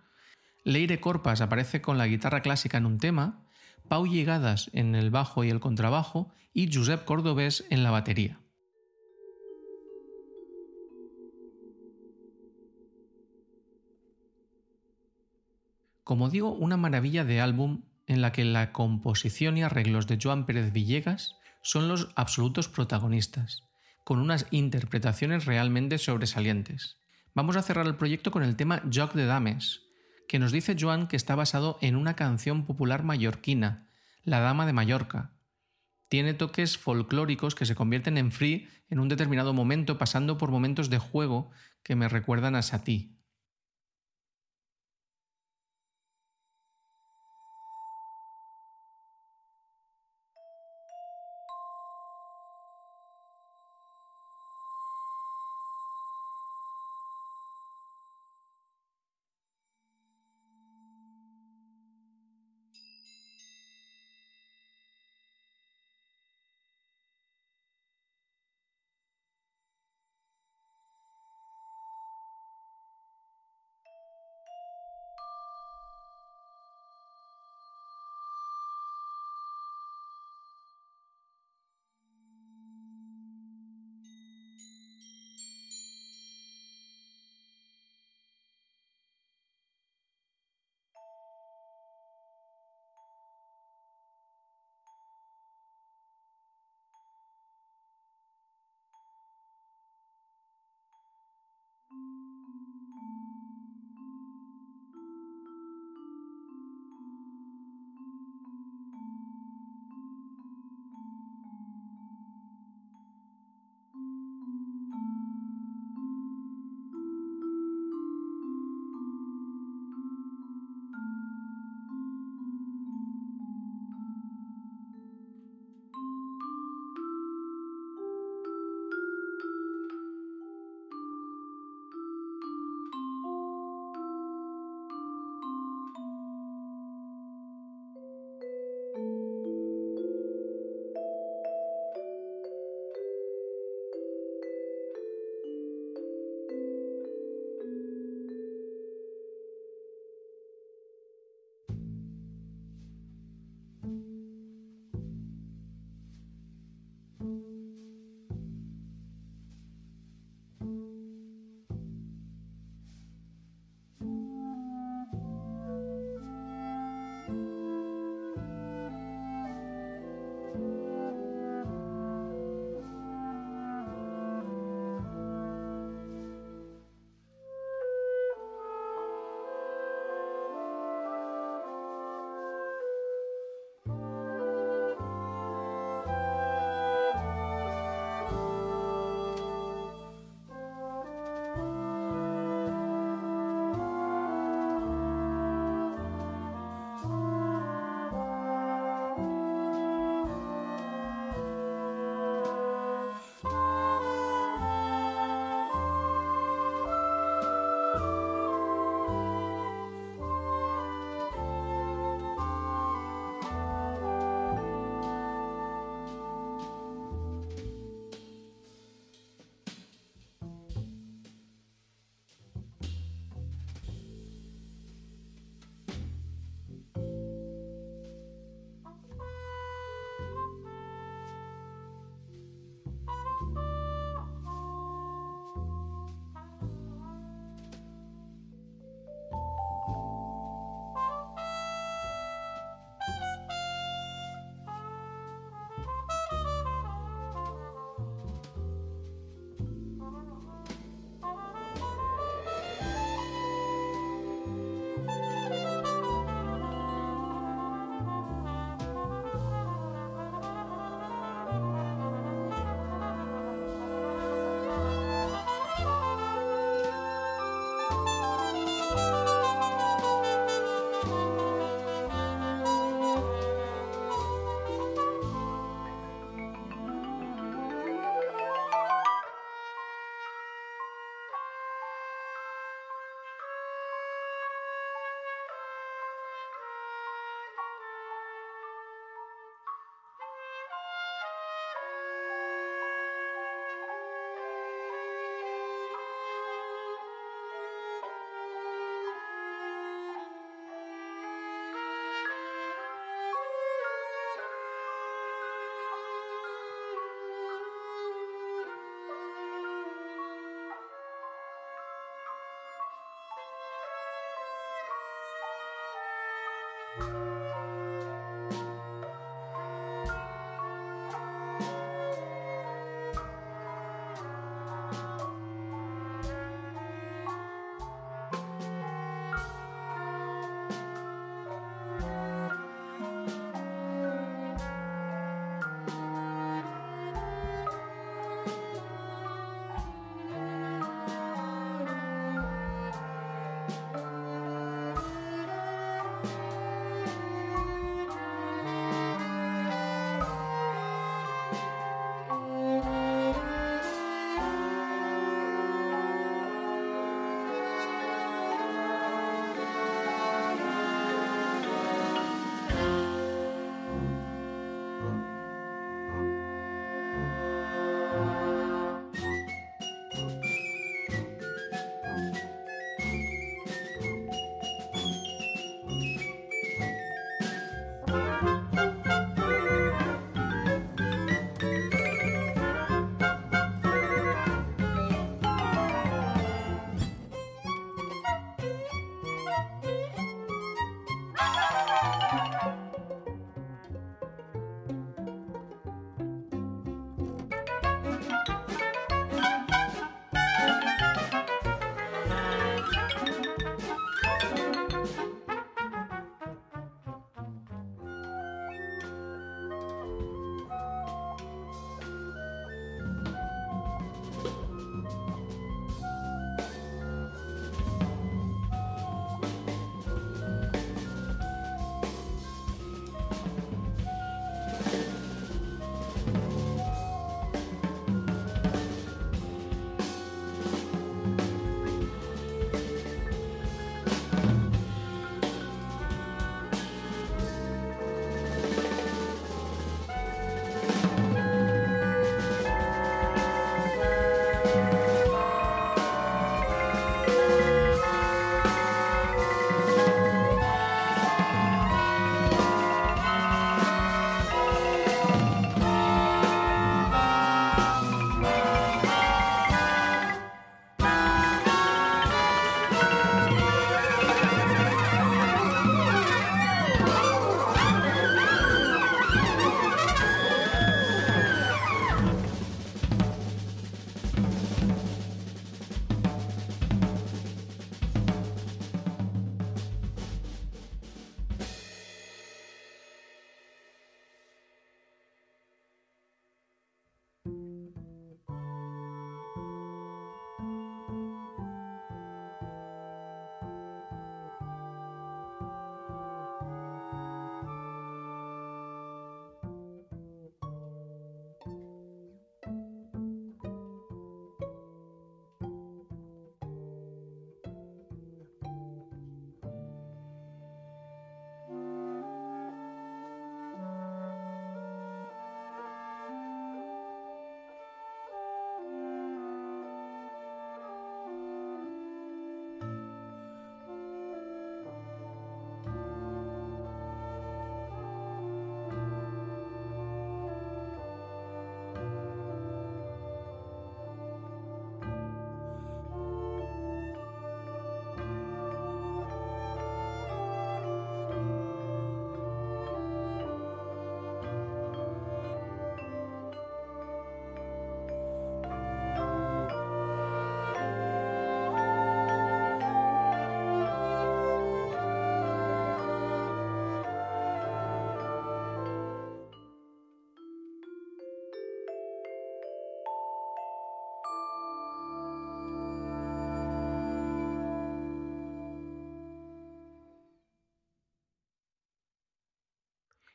Leire 0.63 0.99
Corpas 0.99 1.41
aparece 1.41 1.81
con 1.81 1.97
la 1.97 2.05
guitarra 2.05 2.43
clásica 2.43 2.77
en 2.77 2.85
un 2.85 2.99
tema, 2.99 3.43
Pau 3.87 4.05
Llegadas 4.05 4.69
en 4.73 4.93
el 4.93 5.09
bajo 5.09 5.43
y 5.43 5.49
el 5.49 5.59
contrabajo 5.59 6.31
y 6.53 6.71
Josep 6.71 7.05
Cordobés 7.05 7.65
en 7.71 7.81
la 7.81 7.89
batería. 7.89 8.39
Como 16.03 16.29
digo, 16.29 16.51
una 16.51 16.77
maravilla 16.77 17.25
de 17.25 17.41
álbum 17.41 17.81
en 18.07 18.21
la 18.21 18.31
que 18.31 18.45
la 18.45 18.71
composición 18.71 19.57
y 19.57 19.63
arreglos 19.63 20.07
de 20.07 20.19
Joan 20.21 20.45
Pérez 20.45 20.71
Villegas 20.73 21.35
son 21.61 21.87
los 21.87 22.09
absolutos 22.15 22.67
protagonistas, 22.67 23.63
con 24.03 24.19
unas 24.19 24.47
interpretaciones 24.51 25.45
realmente 25.45 25.97
sobresalientes. 25.97 26.97
Vamos 27.33 27.55
a 27.55 27.61
cerrar 27.61 27.87
el 27.87 27.95
proyecto 27.95 28.31
con 28.31 28.43
el 28.43 28.55
tema 28.55 28.81
Joc 28.91 29.13
de 29.13 29.25
Dames, 29.25 29.81
que 30.27 30.39
nos 30.39 30.51
dice 30.51 30.75
Joan 30.79 31.07
que 31.07 31.15
está 31.15 31.35
basado 31.35 31.77
en 31.81 31.95
una 31.95 32.15
canción 32.15 32.65
popular 32.65 33.03
mallorquina, 33.03 33.89
La 34.23 34.39
Dama 34.39 34.65
de 34.65 34.73
Mallorca. 34.73 35.33
Tiene 36.09 36.33
toques 36.33 36.77
folclóricos 36.77 37.55
que 37.55 37.65
se 37.65 37.75
convierten 37.75 38.17
en 38.17 38.31
free 38.31 38.67
en 38.89 38.99
un 38.99 39.07
determinado 39.07 39.53
momento, 39.53 39.97
pasando 39.97 40.37
por 40.37 40.51
momentos 40.51 40.89
de 40.89 40.99
juego 40.99 41.51
que 41.83 41.95
me 41.95 42.09
recuerdan 42.09 42.55
a 42.55 42.61
Satie. 42.61 43.20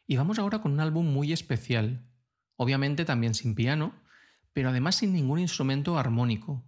Y 0.06 0.16
vamos 0.16 0.38
ahora 0.38 0.60
con 0.60 0.72
un 0.72 0.80
álbum 0.80 1.06
muy 1.06 1.32
especial, 1.32 2.06
obviamente 2.56 3.04
también 3.04 3.34
sin 3.34 3.54
piano, 3.54 3.94
pero 4.52 4.70
además 4.70 4.96
sin 4.96 5.12
ningún 5.12 5.38
instrumento 5.38 5.98
armónico. 5.98 6.64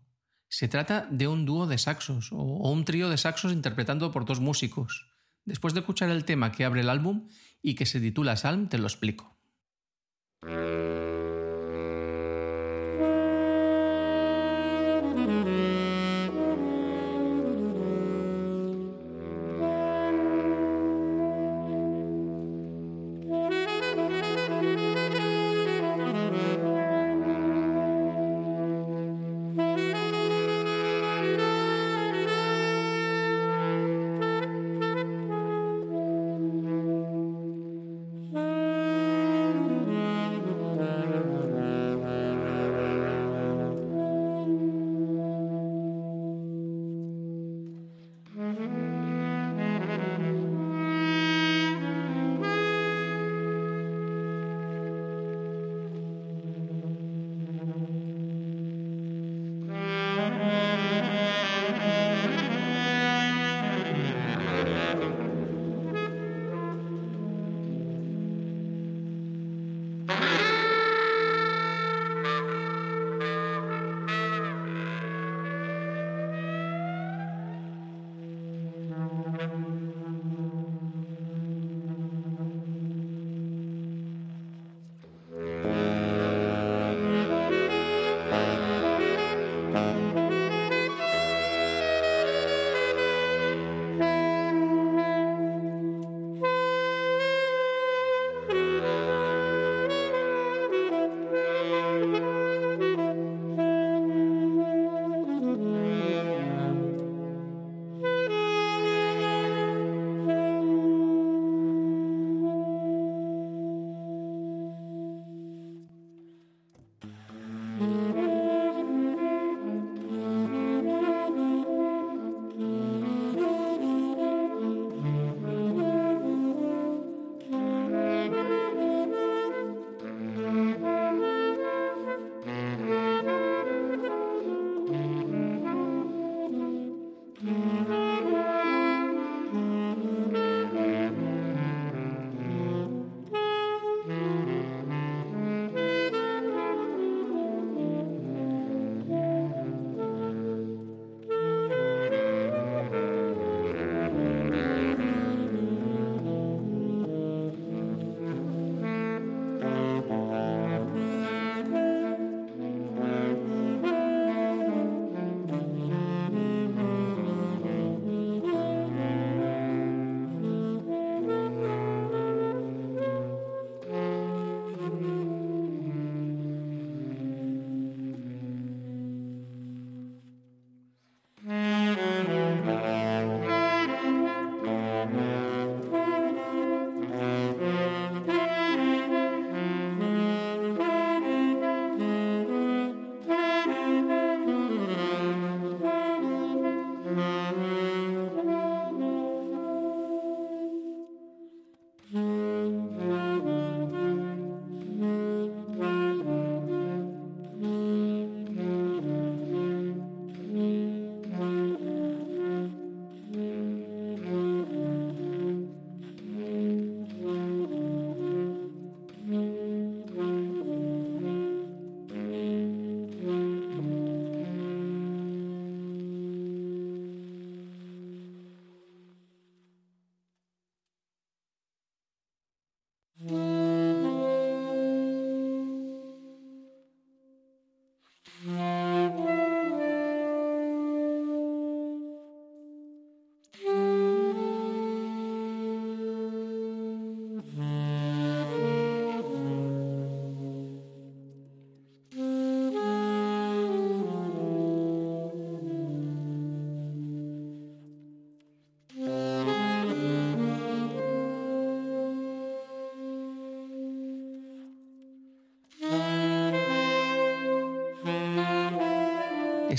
Se 0.48 0.68
trata 0.68 1.06
de 1.10 1.28
un 1.28 1.44
dúo 1.44 1.66
de 1.66 1.78
saxos 1.78 2.32
o 2.32 2.70
un 2.70 2.84
trío 2.84 3.08
de 3.08 3.18
saxos 3.18 3.52
interpretado 3.52 4.10
por 4.10 4.24
dos 4.24 4.40
músicos. 4.40 5.10
Después 5.44 5.72
de 5.74 5.80
escuchar 5.80 6.10
el 6.10 6.24
tema 6.24 6.52
que 6.52 6.64
abre 6.64 6.80
el 6.80 6.90
álbum 6.90 7.28
y 7.62 7.74
que 7.74 7.86
se 7.86 8.00
titula 8.00 8.36
Salm, 8.36 8.68
te 8.68 8.78
lo 8.78 8.86
explico. 8.86 9.37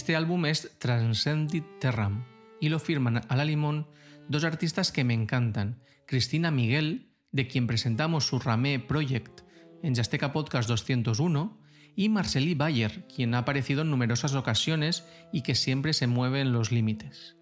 Este 0.10 0.16
álbum 0.16 0.48
es 0.48 0.72
Transcendit 0.80 1.64
Terram 1.80 2.26
y 2.60 2.70
lo 2.70 2.80
firman 2.80 3.22
a 3.30 3.36
la 3.36 3.46
limón 3.46 3.86
dos 4.28 4.44
artistas 4.44 4.92
que 4.92 5.04
me 5.04 5.14
encantan, 5.14 5.84
Cristina 6.08 6.50
Miguel, 6.50 7.12
de 7.32 7.48
quien 7.48 7.68
presentamos 7.68 8.26
su 8.26 8.40
Ramé 8.40 8.80
Project 8.80 9.42
en 9.84 9.94
Yasteca 9.94 10.34
Podcast 10.34 10.68
201, 10.68 11.62
y 11.96 12.10
Marceli 12.10 12.56
Bayer, 12.56 13.06
quien 13.06 13.36
ha 13.36 13.38
aparecido 13.38 13.84
en 13.84 13.92
numerosas 13.92 14.34
ocasiones 14.34 15.06
y 15.32 15.44
que 15.44 15.54
siempre 15.54 15.94
se 15.94 16.08
mueve 16.08 16.42
en 16.42 16.54
los 16.54 16.72
límites. 16.72 17.38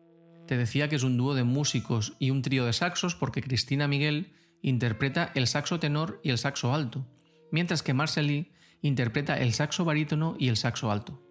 Te 0.46 0.58
decía 0.58 0.90
que 0.90 0.98
es 0.98 1.04
un 1.04 1.16
dúo 1.16 1.36
de 1.36 1.46
músicos 1.46 2.18
y 2.20 2.32
un 2.32 2.42
trío 2.42 2.66
de 2.66 2.74
saxos 2.74 3.16
porque 3.16 3.42
Cristina 3.42 3.88
Miguel 3.88 4.34
interpreta 4.62 5.32
el 5.36 5.48
saxo 5.48 5.80
tenor 5.80 6.20
y 6.22 6.32
el 6.32 6.38
saxo 6.38 6.74
alto, 6.74 7.08
mientras 7.50 7.82
que 7.82 7.94
Marceli 7.94 8.52
interpreta 8.82 9.40
el 9.40 9.54
saxo 9.54 9.86
barítono 9.86 10.36
y 10.38 10.50
el 10.50 10.58
saxo 10.58 10.92
alto. 10.92 11.24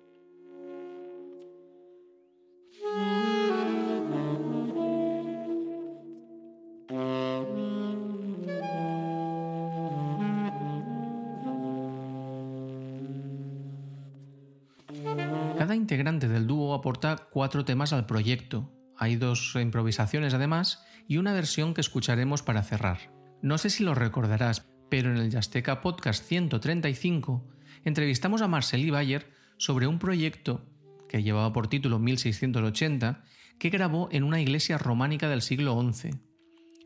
Cuatro 17.31 17.65
temas 17.65 17.93
al 17.93 18.07
proyecto. 18.07 18.73
Hay 18.97 19.15
dos 19.15 19.55
improvisaciones 19.55 20.35
además 20.35 20.83
y 21.07 21.19
una 21.19 21.33
versión 21.33 21.75
que 21.75 21.81
escucharemos 21.81 22.43
para 22.43 22.65
cerrar. 22.65 23.13
No 23.43 23.59
sé 23.59 23.71
si 23.71 23.85
lo 23.85 23.95
recordarás, 23.95 24.67
pero 24.91 25.11
en 25.11 25.19
el 25.19 25.31
Yasteca 25.31 25.81
Podcast 25.83 26.25
135 26.25 27.47
entrevistamos 27.85 28.43
a 28.43 28.49
Marceli 28.49 28.91
Bayer 28.91 29.31
sobre 29.59 29.87
un 29.87 29.99
proyecto 29.99 30.67
que 31.09 31.23
llevaba 31.23 31.53
por 31.53 31.69
título 31.69 31.99
1680 31.99 33.23
que 33.59 33.71
grabó 33.71 34.09
en 34.11 34.25
una 34.25 34.41
iglesia 34.41 34.79
románica 34.79 35.29
del 35.29 35.43
siglo 35.43 35.81
XI. 35.81 36.11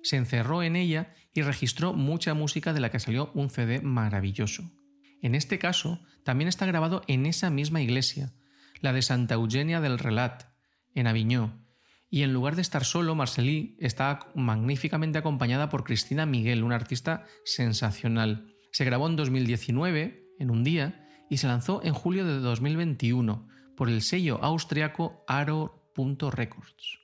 Se 0.02 0.16
encerró 0.16 0.62
en 0.62 0.76
ella 0.76 1.14
y 1.34 1.42
registró 1.42 1.92
mucha 1.92 2.34
música 2.34 2.72
de 2.72 2.80
la 2.80 2.90
que 2.90 3.00
salió 3.00 3.30
un 3.34 3.50
CD 3.50 3.80
maravilloso. 3.80 4.70
En 5.22 5.34
este 5.34 5.58
caso, 5.58 6.00
también 6.24 6.48
está 6.48 6.66
grabado 6.66 7.02
en 7.06 7.26
esa 7.26 7.50
misma 7.50 7.82
iglesia, 7.82 8.32
la 8.80 8.92
de 8.92 9.02
Santa 9.02 9.34
Eugenia 9.34 9.80
del 9.80 9.98
Relat, 9.98 10.44
en 10.94 11.06
Aviñó, 11.06 11.60
y 12.10 12.22
en 12.22 12.32
lugar 12.32 12.56
de 12.56 12.62
estar 12.62 12.84
solo, 12.84 13.14
Marcelí 13.14 13.76
está 13.78 14.18
magníficamente 14.34 15.18
acompañada 15.18 15.68
por 15.68 15.84
Cristina 15.84 16.26
Miguel, 16.26 16.64
una 16.64 16.74
artista 16.74 17.24
sensacional. 17.44 18.52
Se 18.72 18.84
grabó 18.84 19.06
en 19.06 19.14
2019, 19.14 20.34
en 20.40 20.50
un 20.50 20.64
día, 20.64 21.06
y 21.30 21.36
se 21.36 21.46
lanzó 21.46 21.80
en 21.84 21.94
julio 21.94 22.26
de 22.26 22.40
2021 22.40 23.46
por 23.76 23.88
el 23.88 24.02
sello 24.02 24.42
austriaco 24.42 25.24
Aro.Records. 25.28 26.98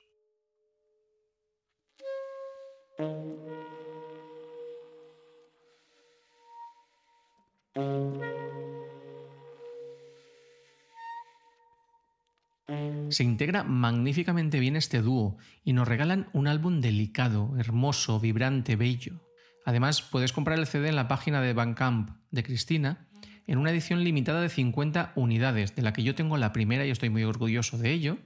Se 13.09 13.23
integra 13.23 13.63
magníficamente 13.63 14.59
bien 14.59 14.75
este 14.75 15.01
dúo 15.01 15.37
y 15.63 15.73
nos 15.73 15.87
regalan 15.87 16.27
un 16.33 16.47
álbum 16.47 16.81
delicado, 16.81 17.55
hermoso, 17.57 18.19
vibrante, 18.19 18.75
bello. 18.75 19.21
Además, 19.65 20.01
puedes 20.01 20.33
comprar 20.33 20.59
el 20.59 20.67
CD 20.67 20.89
en 20.89 20.95
la 20.97 21.07
página 21.07 21.41
de 21.41 21.53
Bandcamp 21.53 22.09
de 22.31 22.43
Cristina 22.43 23.07
en 23.47 23.59
una 23.59 23.71
edición 23.71 24.03
limitada 24.03 24.41
de 24.41 24.49
50 24.49 25.13
unidades, 25.15 25.75
de 25.75 25.81
la 25.81 25.93
que 25.93 26.03
yo 26.03 26.15
tengo 26.15 26.37
la 26.37 26.51
primera 26.51 26.85
y 26.85 26.89
estoy 26.89 27.09
muy 27.09 27.23
orgulloso 27.23 27.77
de 27.77 27.91
ello, 27.91 28.17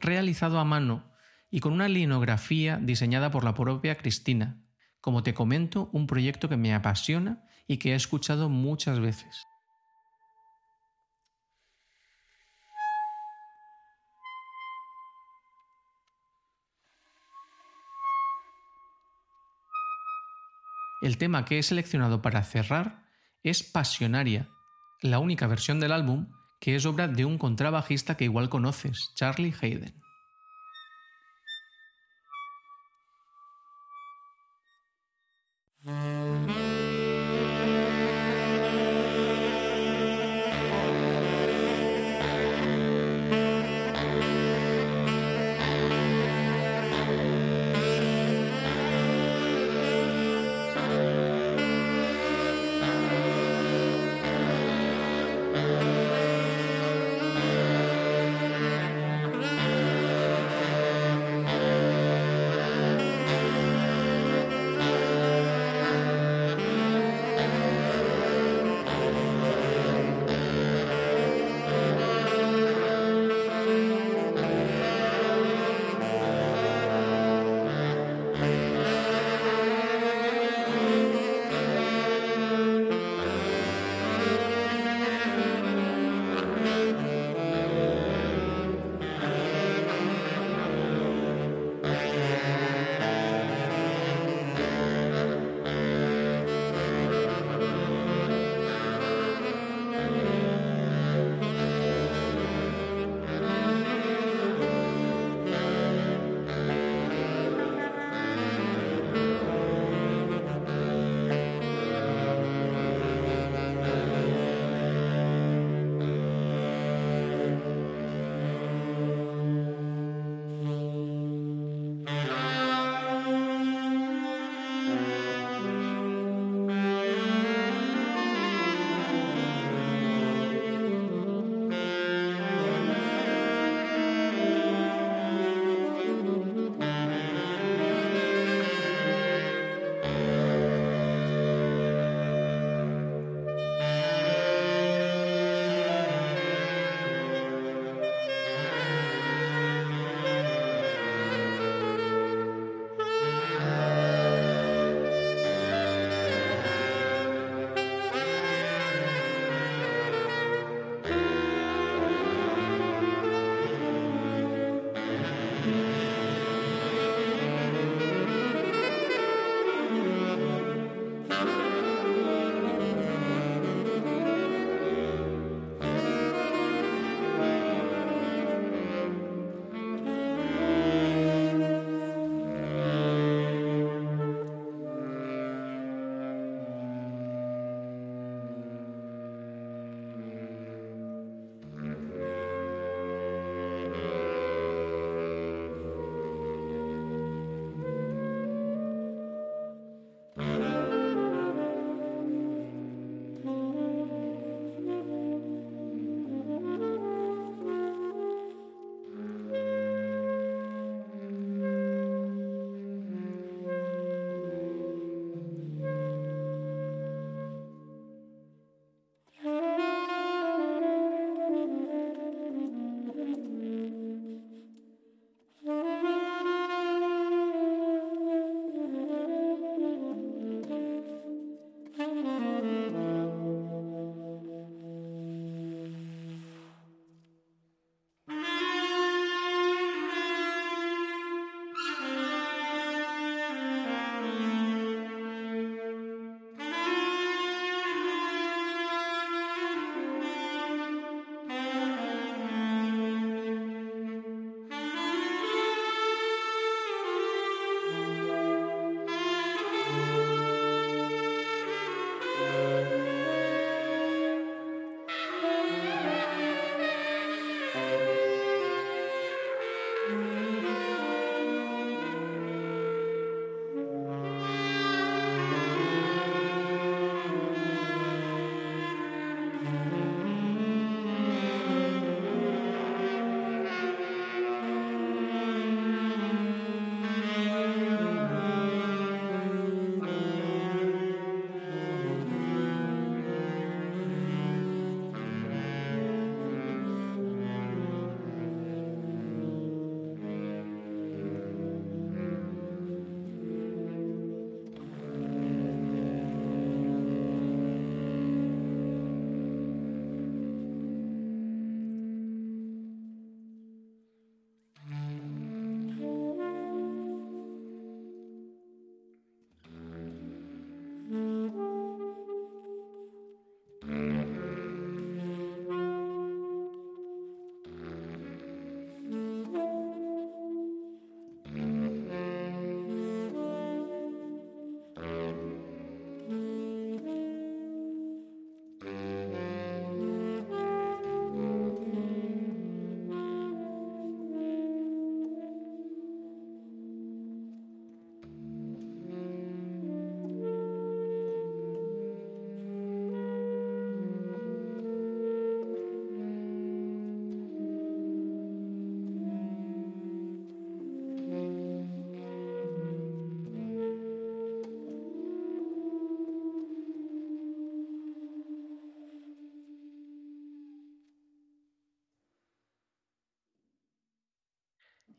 realizado 0.00 0.58
a 0.58 0.64
mano 0.64 1.12
y 1.50 1.60
con 1.60 1.72
una 1.72 1.88
linografía 1.88 2.78
diseñada 2.82 3.30
por 3.30 3.44
la 3.44 3.54
propia 3.54 3.96
Cristina. 3.96 4.62
Como 5.02 5.22
te 5.22 5.34
comento, 5.34 5.90
un 5.92 6.06
proyecto 6.06 6.48
que 6.48 6.56
me 6.56 6.74
apasiona 6.74 7.44
y 7.68 7.76
que 7.76 7.92
he 7.92 7.94
escuchado 7.94 8.48
muchas 8.48 9.00
veces. 9.00 9.46
El 21.04 21.18
tema 21.18 21.44
que 21.44 21.58
he 21.58 21.62
seleccionado 21.62 22.22
para 22.22 22.42
cerrar 22.42 23.04
es 23.42 23.62
Pasionaria, 23.62 24.48
la 25.02 25.18
única 25.18 25.46
versión 25.46 25.78
del 25.78 25.92
álbum 25.92 26.32
que 26.62 26.76
es 26.76 26.86
obra 26.86 27.08
de 27.08 27.26
un 27.26 27.36
contrabajista 27.36 28.16
que 28.16 28.24
igual 28.24 28.48
conoces, 28.48 29.12
Charlie 29.14 29.54
Hayden. 29.60 30.02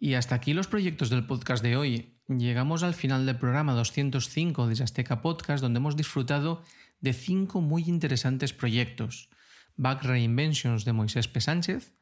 Y 0.06 0.14
hasta 0.14 0.36
aquí 0.36 0.54
los 0.54 0.68
proyectos 0.68 1.10
del 1.10 1.26
podcast 1.26 1.64
de 1.64 1.78
hoy. 1.78 2.20
Llegamos 2.28 2.84
al 2.84 2.94
final 2.94 3.26
del 3.26 3.40
programa 3.40 3.74
205 3.74 4.68
de 4.68 4.84
Azteca 4.84 5.24
Podcast, 5.24 5.64
donde 5.64 5.80
hemos 5.80 5.98
disfrutado 5.98 6.62
de 7.00 7.12
cinco 7.12 7.60
muy 7.60 7.86
interesantes 7.88 8.54
proyectos. 8.54 9.32
Back 9.78 10.04
Reinventions 10.04 10.86
de 10.86 10.94
Moisés 10.94 11.28
P. 11.28 11.42
Sánchez, 11.42 11.96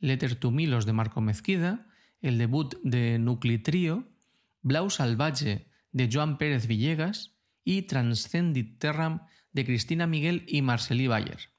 Letter 0.00 0.34
to 0.34 0.50
Milos 0.50 0.84
de 0.84 0.94
Marco 0.94 1.20
Mezquida, 1.20 1.86
el 2.20 2.38
debut 2.38 2.74
de 2.82 3.20
Nucli 3.20 3.58
Trio, 3.58 4.08
Blau 4.62 4.90
Salvaje 4.90 5.68
de 5.92 6.10
Joan 6.12 6.38
Pérez 6.38 6.66
Villegas 6.66 7.36
y 7.62 7.82
Transcendit 7.82 8.80
Terram 8.80 9.28
de 9.52 9.64
Cristina 9.64 10.08
Miguel 10.08 10.44
y 10.48 10.62
Marcelí 10.62 11.06
Bayer. 11.06 11.53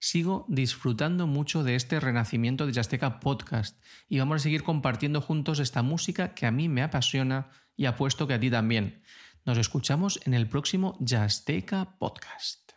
Sigo 0.00 0.46
disfrutando 0.48 1.26
mucho 1.26 1.62
de 1.62 1.76
este 1.76 2.00
renacimiento 2.00 2.66
de 2.66 2.72
Yasteca 2.72 3.20
Podcast 3.20 3.78
y 4.08 4.18
vamos 4.18 4.36
a 4.36 4.38
seguir 4.38 4.62
compartiendo 4.62 5.20
juntos 5.20 5.58
esta 5.58 5.82
música 5.82 6.34
que 6.34 6.46
a 6.46 6.50
mí 6.50 6.70
me 6.70 6.82
apasiona 6.82 7.50
y 7.76 7.84
apuesto 7.84 8.26
que 8.26 8.34
a 8.34 8.40
ti 8.40 8.50
también. 8.50 9.02
Nos 9.44 9.58
escuchamos 9.58 10.18
en 10.24 10.32
el 10.32 10.48
próximo 10.48 10.96
Yasteca 11.00 11.98
Podcast. 11.98 12.72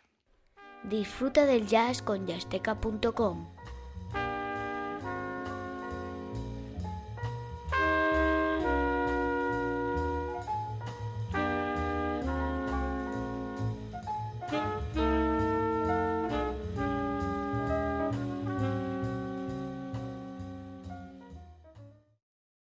Disfruta 0.84 1.46
del 1.46 1.66
jazz 1.66 2.02
con 2.02 2.26
yasteca.com. 2.26 3.53